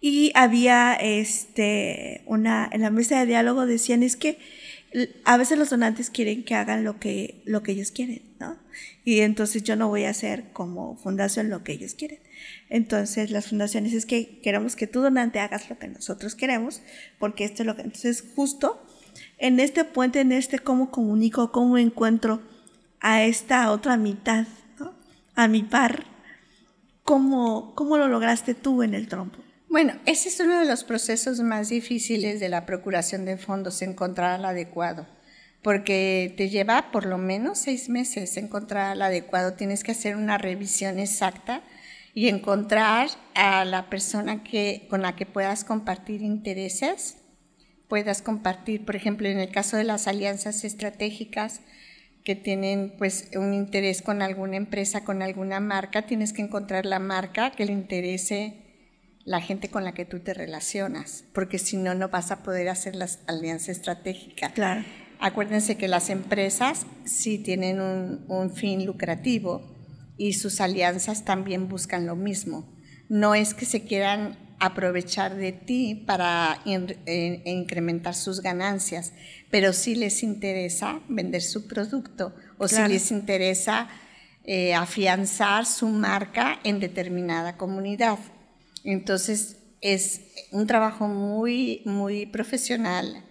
Y 0.00 0.32
había 0.34 0.94
este, 0.94 2.22
una, 2.24 2.66
en 2.72 2.80
la 2.80 2.90
mesa 2.90 3.20
de 3.20 3.26
diálogo 3.26 3.66
decían, 3.66 4.02
es 4.02 4.16
que 4.16 4.38
a 5.24 5.36
veces 5.36 5.58
los 5.58 5.70
donantes 5.70 6.10
quieren 6.10 6.44
que 6.44 6.54
hagan 6.54 6.84
lo 6.84 6.98
que, 6.98 7.42
lo 7.46 7.62
que 7.62 7.72
ellos 7.72 7.90
quieren, 7.90 8.22
¿no? 8.38 8.58
Y 9.04 9.20
entonces 9.20 9.62
yo 9.62 9.74
no 9.76 9.88
voy 9.88 10.04
a 10.04 10.10
hacer 10.10 10.52
como 10.52 10.96
fundación 10.96 11.48
lo 11.48 11.64
que 11.64 11.72
ellos 11.72 11.94
quieren. 11.94 12.18
Entonces 12.68 13.30
las 13.30 13.48
fundaciones 13.48 13.94
es 13.94 14.04
que 14.04 14.40
queremos 14.40 14.76
que 14.76 14.86
tú 14.86 15.00
donante 15.00 15.40
hagas 15.40 15.70
lo 15.70 15.78
que 15.78 15.88
nosotros 15.88 16.34
queremos, 16.34 16.82
porque 17.18 17.44
esto 17.44 17.62
es 17.62 17.66
lo 17.66 17.76
que... 17.76 17.82
Entonces 17.82 18.24
justo 18.34 18.84
en 19.38 19.60
este 19.60 19.84
puente, 19.84 20.20
en 20.20 20.32
este 20.32 20.58
cómo 20.58 20.90
comunico, 20.90 21.52
cómo 21.52 21.78
encuentro 21.78 22.42
a 23.00 23.24
esta 23.24 23.70
otra 23.72 23.96
mitad, 23.96 24.46
¿no? 24.78 24.94
A 25.34 25.48
mi 25.48 25.62
par, 25.62 26.04
¿cómo, 27.02 27.74
cómo 27.74 27.96
lo 27.96 28.08
lograste 28.08 28.54
tú 28.54 28.82
en 28.82 28.94
el 28.94 29.08
trompo? 29.08 29.38
Bueno, 29.72 29.94
ese 30.04 30.28
es 30.28 30.38
uno 30.38 30.60
de 30.60 30.66
los 30.66 30.84
procesos 30.84 31.40
más 31.40 31.70
difíciles 31.70 32.40
de 32.40 32.50
la 32.50 32.66
procuración 32.66 33.24
de 33.24 33.38
fondos, 33.38 33.80
encontrar 33.80 34.32
al 34.32 34.44
adecuado, 34.44 35.06
porque 35.62 36.34
te 36.36 36.50
lleva 36.50 36.90
por 36.92 37.06
lo 37.06 37.16
menos 37.16 37.56
seis 37.56 37.88
meses 37.88 38.36
encontrar 38.36 38.90
al 38.90 39.00
adecuado. 39.00 39.54
Tienes 39.54 39.82
que 39.82 39.92
hacer 39.92 40.16
una 40.16 40.36
revisión 40.36 40.98
exacta 40.98 41.62
y 42.12 42.28
encontrar 42.28 43.08
a 43.34 43.64
la 43.64 43.88
persona 43.88 44.44
con 44.90 45.00
la 45.00 45.16
que 45.16 45.24
puedas 45.24 45.64
compartir 45.64 46.20
intereses, 46.20 47.16
puedas 47.88 48.20
compartir, 48.20 48.84
por 48.84 48.94
ejemplo, 48.94 49.26
en 49.26 49.38
el 49.38 49.50
caso 49.50 49.78
de 49.78 49.84
las 49.84 50.06
alianzas 50.06 50.64
estratégicas, 50.64 51.62
que 52.24 52.36
tienen 52.36 52.92
pues 52.98 53.30
un 53.36 53.54
interés 53.54 54.02
con 54.02 54.20
alguna 54.20 54.58
empresa, 54.58 55.02
con 55.02 55.22
alguna 55.22 55.60
marca, 55.60 56.02
tienes 56.02 56.34
que 56.34 56.42
encontrar 56.42 56.84
la 56.84 56.98
marca 56.98 57.52
que 57.52 57.64
le 57.64 57.72
interese 57.72 58.61
la 59.24 59.40
gente 59.40 59.70
con 59.70 59.84
la 59.84 59.92
que 59.92 60.04
tú 60.04 60.20
te 60.20 60.34
relacionas, 60.34 61.24
porque 61.32 61.58
si 61.58 61.76
no, 61.76 61.94
no 61.94 62.08
vas 62.08 62.30
a 62.30 62.42
poder 62.42 62.68
hacer 62.68 62.96
las 62.96 63.20
alianzas 63.26 63.70
estratégicas. 63.70 64.52
Claro. 64.52 64.84
Acuérdense 65.20 65.76
que 65.76 65.86
las 65.86 66.10
empresas 66.10 66.84
sí 67.04 67.38
tienen 67.38 67.80
un, 67.80 68.50
fin 68.50 68.84
lucrativo 68.84 69.62
y 70.16 70.32
sus 70.32 70.60
alianzas 70.60 71.24
también 71.24 71.68
buscan 71.68 72.06
lo 72.06 72.16
mismo. 72.16 72.76
No 73.08 73.36
es 73.36 73.54
que 73.54 73.64
se 73.64 73.84
quieran 73.84 74.36
aprovechar 74.58 75.36
de 75.36 75.52
ti 75.52 75.94
para 75.94 76.60
incrementar 76.64 78.14
sus 78.14 78.40
ganancias, 78.40 79.12
pero 79.48 79.72
sí 79.72 79.94
les 79.94 80.24
interesa 80.24 81.00
vender 81.08 81.42
su 81.42 81.68
producto 81.68 82.34
o 82.58 82.66
si 82.66 82.82
les 82.88 83.12
interesa 83.12 83.88
eh, 84.44 84.74
afianzar 84.74 85.66
su 85.66 85.88
marca 85.88 86.58
en 86.64 86.80
determinada 86.80 87.56
comunidad. 87.56 88.18
Entonces 88.84 89.58
es 89.80 90.20
un 90.50 90.66
trabajo 90.66 91.08
muy, 91.08 91.82
muy 91.84 92.26
profesional, 92.26 93.24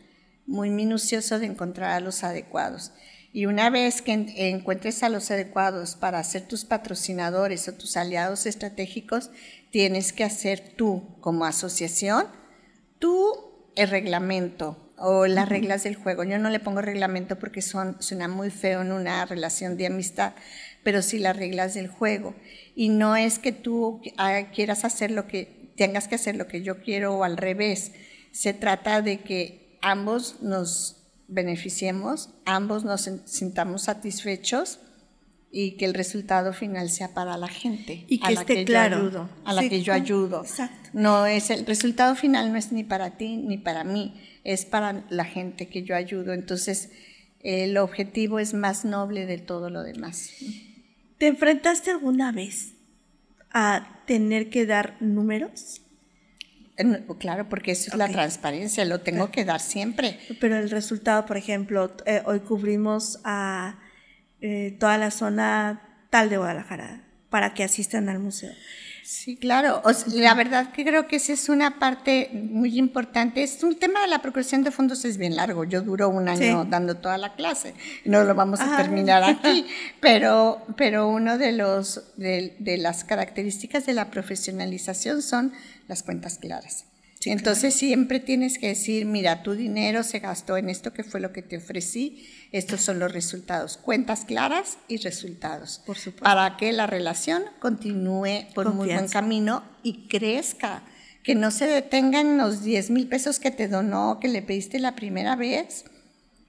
muy 0.45 0.69
minucioso 0.69 1.39
de 1.39 1.45
encontrar 1.45 1.91
a 1.91 1.99
los 1.99 2.23
adecuados. 2.23 2.91
Y 3.33 3.45
una 3.45 3.69
vez 3.69 4.01
que 4.01 4.11
encuentres 4.49 5.03
a 5.03 5.09
los 5.09 5.31
adecuados 5.31 5.95
para 5.95 6.21
ser 6.23 6.47
tus 6.47 6.65
patrocinadores 6.65 7.67
o 7.69 7.73
tus 7.73 7.95
aliados 7.95 8.45
estratégicos, 8.45 9.31
tienes 9.71 10.11
que 10.11 10.25
hacer 10.25 10.73
tú 10.75 11.15
como 11.21 11.45
asociación, 11.45 12.27
tú 12.99 13.71
el 13.75 13.89
reglamento 13.89 14.91
o 14.97 15.25
las 15.27 15.47
reglas 15.47 15.83
del 15.83 15.95
juego. 15.95 16.23
Yo 16.23 16.37
no 16.37 16.49
le 16.49 16.59
pongo 16.59 16.81
reglamento 16.81 17.39
porque 17.39 17.61
son, 17.61 18.01
suena 18.01 18.27
muy 18.27 18.51
feo 18.51 18.81
en 18.81 18.91
una 18.91 19.25
relación 19.25 19.77
de 19.77 19.87
amistad, 19.87 20.33
pero 20.83 21.01
sí 21.01 21.19
las 21.19 21.35
reglas 21.35 21.73
del 21.73 21.87
juego. 21.87 22.35
Y 22.75 22.89
no 22.89 23.15
es 23.15 23.39
que 23.39 23.51
tú 23.51 24.01
ah, 24.17 24.43
quieras 24.53 24.85
hacer 24.85 25.11
lo 25.11 25.27
que, 25.27 25.73
tengas 25.77 26.07
que 26.07 26.15
hacer 26.15 26.35
lo 26.35 26.47
que 26.47 26.63
yo 26.63 26.81
quiero 26.81 27.15
o 27.15 27.23
al 27.23 27.37
revés. 27.37 27.91
Se 28.31 28.53
trata 28.53 29.01
de 29.01 29.19
que 29.19 29.77
ambos 29.81 30.41
nos 30.41 30.97
beneficiemos, 31.27 32.29
ambos 32.45 32.83
nos 32.83 33.09
sintamos 33.25 33.83
satisfechos 33.83 34.79
y 35.51 35.71
que 35.71 35.85
el 35.85 35.93
resultado 35.93 36.53
final 36.53 36.89
sea 36.89 37.13
para 37.13 37.37
la 37.37 37.47
gente 37.47 38.05
y 38.07 38.19
que 38.19 38.27
a 38.27 38.31
la 38.31 38.45
que 38.45 38.63
claro. 38.63 38.97
yo 38.97 39.05
ayudo, 39.05 39.29
a 39.43 39.53
la 39.53 39.61
que 39.67 39.81
yo 39.81 39.93
ayudo. 39.93 40.43
No 40.93 41.25
es 41.25 41.49
el 41.49 41.65
resultado 41.65 42.15
final 42.15 42.51
no 42.51 42.57
es 42.57 42.71
ni 42.71 42.83
para 42.83 43.17
ti 43.17 43.37
ni 43.37 43.57
para 43.57 43.83
mí, 43.83 44.13
es 44.43 44.65
para 44.65 45.05
la 45.09 45.25
gente 45.25 45.67
que 45.67 45.83
yo 45.83 45.95
ayudo. 45.95 46.33
Entonces, 46.33 46.89
el 47.41 47.77
objetivo 47.77 48.39
es 48.39 48.53
más 48.53 48.85
noble 48.85 49.25
de 49.25 49.37
todo 49.37 49.69
lo 49.69 49.83
demás. 49.83 50.31
¿Te 51.21 51.27
enfrentaste 51.27 51.91
alguna 51.91 52.31
vez 52.31 52.73
a 53.53 54.01
tener 54.07 54.49
que 54.49 54.65
dar 54.65 54.95
números? 55.01 55.83
Claro, 57.19 57.47
porque 57.47 57.73
eso 57.73 57.91
es 57.91 57.95
la 57.95 58.09
transparencia, 58.09 58.83
lo 58.85 59.01
tengo 59.01 59.29
que 59.29 59.45
dar 59.45 59.59
siempre. 59.59 60.17
Pero 60.39 60.57
el 60.57 60.71
resultado, 60.71 61.27
por 61.27 61.37
ejemplo, 61.37 61.95
eh, 62.07 62.23
hoy 62.25 62.39
cubrimos 62.39 63.19
a 63.23 63.77
eh, 64.41 64.75
toda 64.79 64.97
la 64.97 65.11
zona 65.11 66.07
tal 66.09 66.31
de 66.31 66.37
Guadalajara 66.37 67.03
para 67.29 67.53
que 67.53 67.63
asistan 67.63 68.09
al 68.09 68.17
museo. 68.17 68.53
Sí, 69.11 69.35
claro. 69.35 69.83
la 70.07 70.33
verdad 70.35 70.71
que 70.71 70.85
creo 70.85 71.05
que 71.05 71.17
esa 71.17 71.33
es 71.33 71.49
una 71.49 71.79
parte 71.79 72.29
muy 72.31 72.79
importante. 72.79 73.43
Es 73.43 73.61
un 73.61 73.77
tema 73.77 73.99
de 73.99 74.07
la 74.07 74.21
procuración 74.21 74.63
de 74.63 74.71
fondos 74.71 75.03
es 75.03 75.17
bien 75.17 75.35
largo. 75.35 75.65
Yo 75.65 75.81
duro 75.81 76.07
un 76.07 76.29
año 76.29 76.63
dando 76.63 76.95
toda 76.95 77.17
la 77.17 77.35
clase. 77.35 77.73
No 78.05 78.23
lo 78.23 78.35
vamos 78.35 78.61
a 78.61 78.77
terminar 78.77 79.21
aquí. 79.25 79.65
Pero, 79.99 80.65
pero 80.77 81.09
uno 81.09 81.37
de 81.37 81.51
los 81.51 82.01
de, 82.15 82.55
las 82.79 83.03
características 83.03 83.85
de 83.85 83.93
la 83.95 84.09
profesionalización 84.09 85.21
son 85.21 85.51
las 85.89 86.03
cuentas 86.03 86.37
claras. 86.37 86.85
Entonces 87.25 87.75
siempre 87.75 88.19
tienes 88.19 88.57
que 88.57 88.69
decir, 88.69 89.05
mira, 89.05 89.43
tu 89.43 89.53
dinero 89.53 90.03
se 90.03 90.19
gastó 90.19 90.57
en 90.57 90.69
esto 90.69 90.91
que 90.91 91.03
fue 91.03 91.19
lo 91.19 91.31
que 91.31 91.43
te 91.43 91.57
ofrecí, 91.57 92.27
estos 92.51 92.81
son 92.81 92.99
los 92.99 93.11
resultados, 93.11 93.77
cuentas 93.77 94.25
claras 94.25 94.77
y 94.87 94.97
resultados, 94.97 95.81
por 95.85 95.97
supuesto. 95.97 96.23
para 96.23 96.57
que 96.57 96.71
la 96.71 96.87
relación 96.87 97.43
continúe 97.59 98.47
por 98.55 98.67
un 98.67 98.77
muy 98.77 98.87
buen 98.89 99.07
camino 99.07 99.63
y 99.83 100.07
crezca, 100.07 100.83
que 101.23 101.35
no 101.35 101.51
se 101.51 101.67
detengan 101.67 102.37
los 102.37 102.63
10 102.63 102.89
mil 102.89 103.07
pesos 103.07 103.39
que 103.39 103.51
te 103.51 103.67
donó, 103.67 104.19
que 104.19 104.27
le 104.27 104.41
pediste 104.41 104.79
la 104.79 104.95
primera 104.95 105.35
vez. 105.35 105.85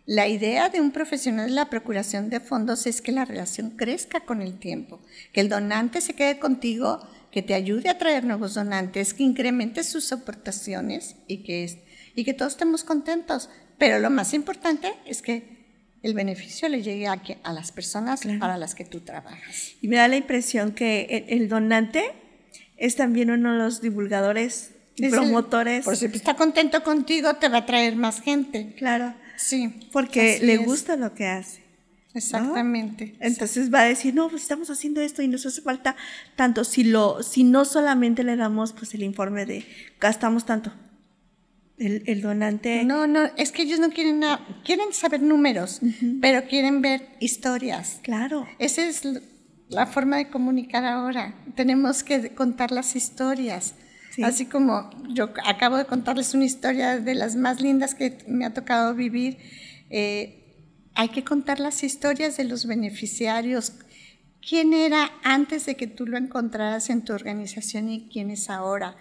La 0.07 0.27
idea 0.27 0.69
de 0.69 0.81
un 0.81 0.91
profesional 0.91 1.51
de 1.51 1.55
la 1.55 1.71
procuración 1.71 2.31
de 2.31 2.41
fondos 2.41 2.87
es 2.87 3.01
que 3.01 3.13
la 3.13 3.25
relación 3.25 3.71
crezca 3.71 4.21
con 4.21 4.43
el 4.43 4.59
tiempo, 4.59 5.01
que 5.33 5.41
el 5.41 5.49
donante 5.49 6.01
se 6.01 6.15
quede 6.15 6.39
contigo 6.39 7.07
que 7.33 7.43
te 7.43 7.55
ayude 7.55 7.89
a 7.89 7.99
traer 7.99 8.25
nuevos 8.25 8.55
donantes, 8.55 9.15
que 9.15 9.23
incremente 9.23 9.83
sus 9.83 10.13
aportaciones 10.13 11.17
y 11.27 11.39
que, 11.39 11.83
y 12.15 12.25
que 12.25 12.35
todos 12.35 12.53
estemos 12.53 12.85
contentos. 12.85 13.49
Pero 13.79 13.99
lo 13.99 14.11
más 14.11 14.35
importante 14.35 14.93
es 15.07 15.23
que 15.23 15.63
el 16.03 16.15
beneficio 16.15 16.69
le 16.69 16.83
llegue 16.83 17.07
a, 17.07 17.21
a 17.43 17.53
las 17.53 17.73
personas 17.73 18.21
para 18.39 18.59
las 18.59 18.75
que 18.75 18.85
tú 18.85 19.01
trabajas. 19.01 19.73
Y 19.81 19.89
me 19.89 19.97
da 19.97 20.09
la 20.09 20.17
impresión 20.17 20.73
que 20.73 21.27
el, 21.29 21.49
donante 21.49 22.05
es 22.77 22.97
también 22.97 23.31
uno 23.31 23.53
de 23.53 23.59
los 23.59 23.81
divulgadores 23.81 24.73
y 24.97 25.09
promotores. 25.09 25.85
por 25.85 25.97
si 25.97 26.07
está 26.07 26.35
contento 26.35 26.83
contigo, 26.83 27.35
te 27.37 27.49
va 27.49 27.59
a 27.59 27.67
traer 27.67 27.97
más 27.97 28.21
gente. 28.21 28.75
Claro. 28.77 29.15
Sí. 29.37 29.89
Porque 29.91 30.39
le 30.43 30.59
gusta 30.59 30.97
lo 30.97 31.15
que 31.15 31.27
hace. 31.27 31.62
Exactamente. 32.15 33.17
Entonces 33.21 33.73
va 33.73 33.81
a 33.81 33.85
decir, 33.85 34.15
no, 34.15 34.29
pues 34.29 34.43
estamos 34.43 34.69
haciendo 34.71 35.01
esto 35.01 35.23
y 35.23 35.29
nos 35.29 35.47
hace 35.47 35.63
falta 35.63 35.97
tanto. 36.37 36.65
Si, 36.65 36.85
lo, 36.85 37.23
si 37.23 37.45
no 37.45 37.65
solamente 37.65 38.23
le 38.23 38.37
damos 38.37 38.73
pues 38.73 38.95
el 38.95 39.03
informe 39.03 39.47
de 39.47 39.65
gastamos 40.01 40.45
tanto. 40.45 40.73
El, 41.79 42.03
el 42.07 42.21
donante. 42.21 42.85
No, 42.85 43.07
no, 43.07 43.25
es 43.37 43.51
que 43.51 43.63
ellos 43.63 43.81
no 43.81 43.91
quieren 43.91 44.21
nada, 44.21 44.47
quieren 44.65 44.93
saber 44.93 45.23
números, 45.23 45.81
pero 46.21 46.47
quieren 46.47 46.83
ver 46.83 47.09
historias. 47.19 47.99
Claro. 48.03 48.47
Esa 48.59 48.87
es 48.87 49.03
la 49.69 49.87
forma 49.87 50.19
de 50.19 50.29
comunicar 50.29 50.85
ahora. 50.85 51.35
Tenemos 51.57 52.05
que 52.05 52.35
contar 52.35 52.71
las 52.71 52.95
historias. 52.95 53.75
Así 54.23 54.45
como 54.45 54.91
yo 55.09 55.33
acabo 55.47 55.79
de 55.79 55.87
contarles 55.87 56.35
una 56.35 56.45
historia 56.45 57.01
de 57.01 57.15
las 57.15 57.35
más 57.35 57.63
lindas 57.63 57.95
que 57.95 58.19
me 58.27 58.45
ha 58.45 58.53
tocado 58.53 58.95
vivir. 58.95 59.39
Eh, 59.89 60.42
hay 60.95 61.09
que 61.09 61.25
contar 61.25 61.61
las 61.61 61.83
historias 61.83 62.37
de 62.37 62.45
los 62.45 62.67
beneficiarios. 62.67 63.73
¿Quién 64.47 64.73
era 64.73 65.13
antes 65.23 65.67
de 65.67 65.77
que 65.77 65.87
tú 65.87 66.07
lo 66.07 66.19
encontraras 66.19 66.91
en 66.91 67.05
tu 67.05 67.13
organización 67.13 67.89
y 67.89 68.09
quién 68.09 68.31
es 68.31 68.51
ahora? 68.51 68.97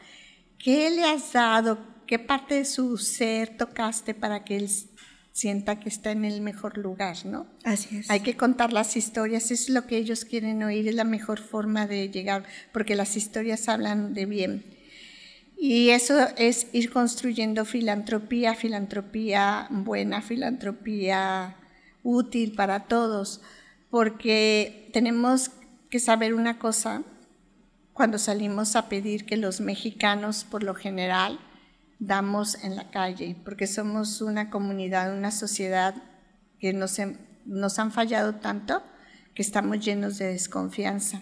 ¿Qué 0.57 0.89
le 0.89 1.03
has 1.03 1.33
dado? 1.33 1.79
¿Qué 2.05 2.19
parte 2.19 2.55
de 2.55 2.65
su 2.65 2.97
ser 2.97 3.57
tocaste 3.57 4.13
para 4.13 4.43
que 4.43 4.57
él 4.57 4.69
sienta 5.31 5.79
que 5.79 5.89
está 5.89 6.11
en 6.11 6.25
el 6.25 6.41
mejor 6.41 6.77
lugar, 6.77 7.25
¿no? 7.25 7.47
Así 7.63 7.97
es. 7.97 8.09
Hay 8.09 8.19
que 8.19 8.35
contar 8.35 8.73
las 8.73 8.97
historias, 8.97 9.49
es 9.49 9.69
lo 9.69 9.87
que 9.87 9.97
ellos 9.97 10.25
quieren 10.25 10.61
oír, 10.61 10.87
es 10.87 10.95
la 10.95 11.05
mejor 11.05 11.39
forma 11.39 11.87
de 11.87 12.09
llegar, 12.09 12.43
porque 12.73 12.95
las 12.95 13.15
historias 13.15 13.69
hablan 13.69 14.13
de 14.13 14.25
bien. 14.25 14.63
Y 15.57 15.89
eso 15.89 16.27
es 16.37 16.67
ir 16.73 16.91
construyendo 16.91 17.65
filantropía, 17.65 18.55
filantropía 18.55 19.67
buena, 19.69 20.21
filantropía 20.21 21.55
útil 22.03 22.53
para 22.53 22.85
todos, 22.85 23.41
porque 23.89 24.89
tenemos 24.93 25.51
que 25.89 25.99
saber 25.99 26.33
una 26.33 26.57
cosa 26.57 27.03
cuando 27.93 28.17
salimos 28.17 28.75
a 28.75 28.87
pedir 28.89 29.25
que 29.25 29.37
los 29.37 29.61
mexicanos, 29.61 30.43
por 30.43 30.63
lo 30.63 30.73
general, 30.73 31.39
damos 31.99 32.63
en 32.63 32.75
la 32.75 32.89
calle, 32.89 33.35
porque 33.43 33.67
somos 33.67 34.21
una 34.21 34.49
comunidad, 34.49 35.15
una 35.15 35.31
sociedad 35.31 35.95
que 36.59 36.73
nos, 36.73 36.97
nos 37.45 37.79
han 37.79 37.91
fallado 37.91 38.35
tanto 38.35 38.81
que 39.35 39.41
estamos 39.41 39.85
llenos 39.85 40.17
de 40.17 40.27
desconfianza. 40.27 41.21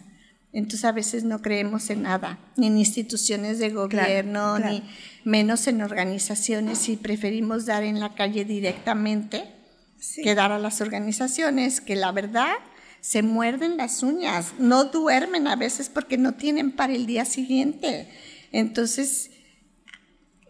Entonces 0.51 0.85
a 0.85 0.91
veces 0.91 1.23
no 1.23 1.41
creemos 1.41 1.89
en 1.89 2.03
nada, 2.03 2.39
ni 2.55 2.67
en 2.67 2.77
instituciones 2.77 3.59
de 3.59 3.69
gobierno, 3.69 4.57
ni 4.57 4.83
menos 5.23 5.67
en 5.67 5.81
organizaciones 5.81 6.89
y 6.89 6.97
preferimos 6.97 7.65
dar 7.65 7.83
en 7.83 7.99
la 7.99 8.15
calle 8.15 8.45
directamente 8.45 9.58
que 10.15 10.35
dar 10.35 10.51
a 10.51 10.59
las 10.59 10.81
organizaciones, 10.81 11.81
que 11.81 11.95
la 11.95 12.11
verdad 12.11 12.55
se 13.01 13.21
muerden 13.21 13.77
las 13.77 14.03
uñas, 14.03 14.53
no 14.59 14.85
duermen 14.85 15.47
a 15.47 15.55
veces 15.55 15.89
porque 15.89 16.17
no 16.17 16.33
tienen 16.33 16.71
para 16.71 16.93
el 16.93 17.05
día 17.05 17.25
siguiente. 17.25 18.09
Entonces, 18.51 19.31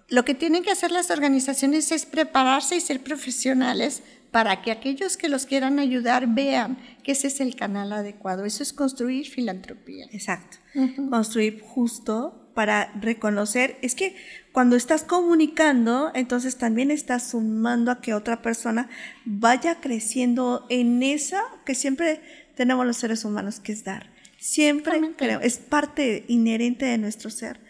lo 0.07 0.25
que 0.25 0.33
tienen 0.33 0.63
que 0.63 0.71
hacer 0.71 0.91
las 0.91 1.11
organizaciones 1.11 1.91
es 1.91 2.05
prepararse 2.05 2.75
y 2.75 2.81
ser 2.81 3.01
profesionales 3.01 4.01
para 4.31 4.61
que 4.61 4.71
aquellos 4.71 5.17
que 5.17 5.29
los 5.29 5.45
quieran 5.45 5.79
ayudar 5.79 6.27
vean 6.27 6.77
que 7.03 7.13
ese 7.13 7.27
es 7.27 7.39
el 7.39 7.55
canal 7.55 7.91
adecuado. 7.93 8.45
Eso 8.45 8.63
es 8.63 8.73
construir 8.73 9.27
filantropía. 9.27 10.05
Exacto. 10.11 10.57
Construir 11.09 11.61
justo 11.61 12.48
para 12.59 12.91
reconocer, 12.99 13.77
es 13.81 13.95
que 13.95 14.17
cuando 14.51 14.75
estás 14.75 15.03
comunicando, 15.05 16.11
entonces 16.13 16.57
también 16.57 16.91
estás 16.91 17.29
sumando 17.29 17.89
a 17.89 18.01
que 18.01 18.13
otra 18.13 18.41
persona 18.41 18.89
vaya 19.23 19.79
creciendo 19.79 20.65
en 20.69 21.01
esa 21.01 21.41
que 21.65 21.73
siempre 21.73 22.19
tenemos 22.55 22.85
los 22.85 22.97
seres 22.97 23.23
humanos, 23.23 23.61
que 23.61 23.71
es 23.71 23.85
dar. 23.85 24.11
Siempre 24.39 24.99
creo, 25.15 25.39
es 25.39 25.57
parte 25.57 26.25
inherente 26.27 26.85
de 26.85 26.97
nuestro 26.97 27.29
ser. 27.29 27.61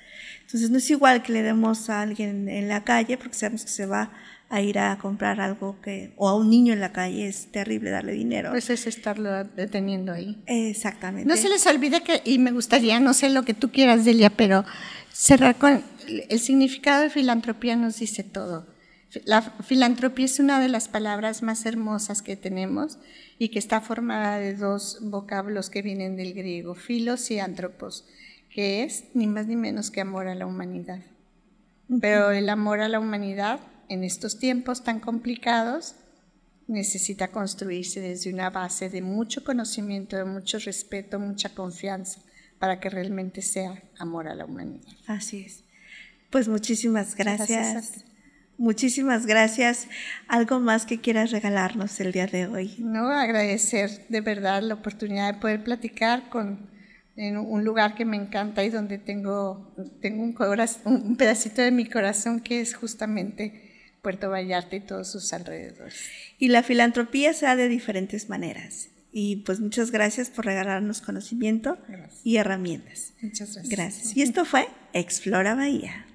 Entonces 0.42 0.72
no 0.72 0.80
es 0.80 0.90
igual 0.90 1.22
que 1.22 1.34
le 1.34 1.44
demos 1.44 1.92
a 1.92 2.02
alguien 2.02 2.50
en 2.50 2.68
la 2.68 2.84
calle, 2.84 3.16
porque 3.16 3.36
sabemos 3.36 3.66
que 3.66 3.70
se 3.70 3.86
va 3.86 4.12
a 4.50 4.62
ir 4.62 4.80
a 4.80 4.98
comprar 4.98 5.40
algo 5.42 5.80
que, 5.82 6.12
o 6.18 6.28
a 6.28 6.36
un 6.36 6.50
niño 6.50 6.74
en 6.74 6.82
la 6.82 6.92
calle, 6.92 7.28
es 7.28 7.52
terrible 7.52 7.92
darle 7.92 8.14
dinero. 8.14 8.50
Pues 8.50 8.70
es 8.72 8.88
estarlo 8.88 9.44
deteniendo 9.44 10.12
ahí. 10.12 10.42
Exactamente. 10.48 11.30
No 11.30 11.38
se 11.38 11.50
les 11.50 11.66
olvide 11.68 12.02
que, 12.02 12.22
y 12.26 12.40
me 12.40 12.52
gustaría, 12.52 13.00
no 13.00 13.14
sé 13.14 13.30
lo 13.30 13.44
que 13.44 13.54
tú 13.54 13.72
quieras, 13.72 14.06
Delia, 14.06 14.32
pero 14.32 14.66
cerrar 15.12 15.56
con 15.56 15.84
el 16.08 16.40
significado 16.40 17.04
de 17.04 17.10
filantropía 17.12 17.76
nos 17.76 18.00
dice 18.00 18.24
todo. 18.24 18.66
La 19.26 19.42
filantropía 19.42 20.26
es 20.26 20.40
una 20.40 20.60
de 20.60 20.70
las 20.70 20.88
palabras 20.88 21.42
más 21.44 21.66
hermosas 21.66 22.22
que 22.22 22.36
tenemos 22.36 22.98
y 23.38 23.50
que 23.50 23.60
está 23.60 23.82
formada 23.82 24.40
de 24.40 24.56
dos 24.56 25.00
vocablos 25.02 25.70
que 25.70 25.82
vienen 25.82 26.16
del 26.16 26.34
griego, 26.34 26.76
filos 26.76 27.30
y 27.32 27.40
antropos, 27.40 28.06
que 28.50 28.84
es 28.84 29.06
ni 29.14 29.28
más 29.28 29.48
ni 29.48 29.56
menos 29.56 29.92
que 29.92 30.02
amor 30.02 30.28
a 30.28 30.36
la 30.36 30.46
humanidad. 30.46 31.00
Pero 32.02 32.32
el 32.32 32.50
amor 32.50 32.82
a 32.82 32.90
la 32.90 33.00
humanidad 33.00 33.60
en 33.90 34.04
estos 34.04 34.40
tiempos 34.40 34.84
tan 34.84 35.00
complicados 35.00 35.96
necesita 36.68 37.30
construirse 37.30 38.00
desde 38.00 38.32
una 38.32 38.52
base 38.52 38.90
de 38.90 39.02
mucho 39.02 39.44
conocimiento, 39.44 40.16
de 40.16 40.26
mucho 40.26 40.60
respeto, 40.60 41.20
mucha 41.20 41.50
confianza, 41.50 42.22
para 42.60 42.80
que 42.80 42.90
realmente 42.90 43.42
sea 43.42 43.82
amor 43.98 44.28
a 44.28 44.36
la 44.36 44.46
humanidad. 44.46 44.88
Así 45.08 45.42
es. 45.42 45.64
Pues 46.30 46.48
muchísimas 46.48 47.16
gracias. 47.16 48.06
muchísimas 48.60 49.26
gracias. 49.26 49.88
¿Algo 50.28 50.60
más 50.60 50.86
que 50.86 51.02
quieras 51.02 51.32
regalarnos 51.32 52.00
el 52.00 52.12
día 52.12 52.28
de 52.28 52.46
hoy? 52.46 52.76
No, 52.78 53.10
agradecer 53.10 54.06
de 54.10 54.22
verdad 54.22 54.62
la 54.62 54.76
oportunidad 54.76 55.34
de 55.34 55.40
poder 55.40 55.64
platicar 55.64 56.30
con 56.30 56.70
en 57.16 57.36
un 57.36 57.66
lugar 57.66 57.96
que 57.96 58.06
me 58.06 58.16
encanta 58.16 58.64
y 58.64 58.70
donde 58.70 58.98
tengo, 58.98 59.76
tengo 60.00 60.24
un, 60.24 60.36
un 60.86 61.18
pedacito 61.18 61.62
de 61.62 61.72
mi 61.72 61.86
corazón 61.86 62.40
que 62.40 62.62
es 62.62 62.74
justamente 62.74 63.69
Puerto 64.02 64.30
Vallarta 64.30 64.76
y 64.76 64.82
todos 64.82 65.12
sus 65.12 65.32
alrededores. 65.34 65.96
Y 66.38 66.50
la 66.50 66.64
filantropía 66.64 67.34
se 67.34 67.46
da 67.46 67.56
de 67.56 67.68
diferentes 67.68 68.30
maneras. 68.30 68.90
Y 69.12 69.38
pues 69.38 69.60
muchas 69.60 69.92
gracias 69.92 70.30
por 70.30 70.46
regalarnos 70.46 71.02
conocimiento 71.02 71.78
y 72.24 72.38
herramientas. 72.38 73.14
Muchas 73.22 73.54
gracias. 73.54 73.70
Gracias. 73.70 74.18
Y 74.18 74.22
esto 74.22 74.46
fue 74.46 74.68
Explora 74.94 75.56
Bahía. 75.56 76.06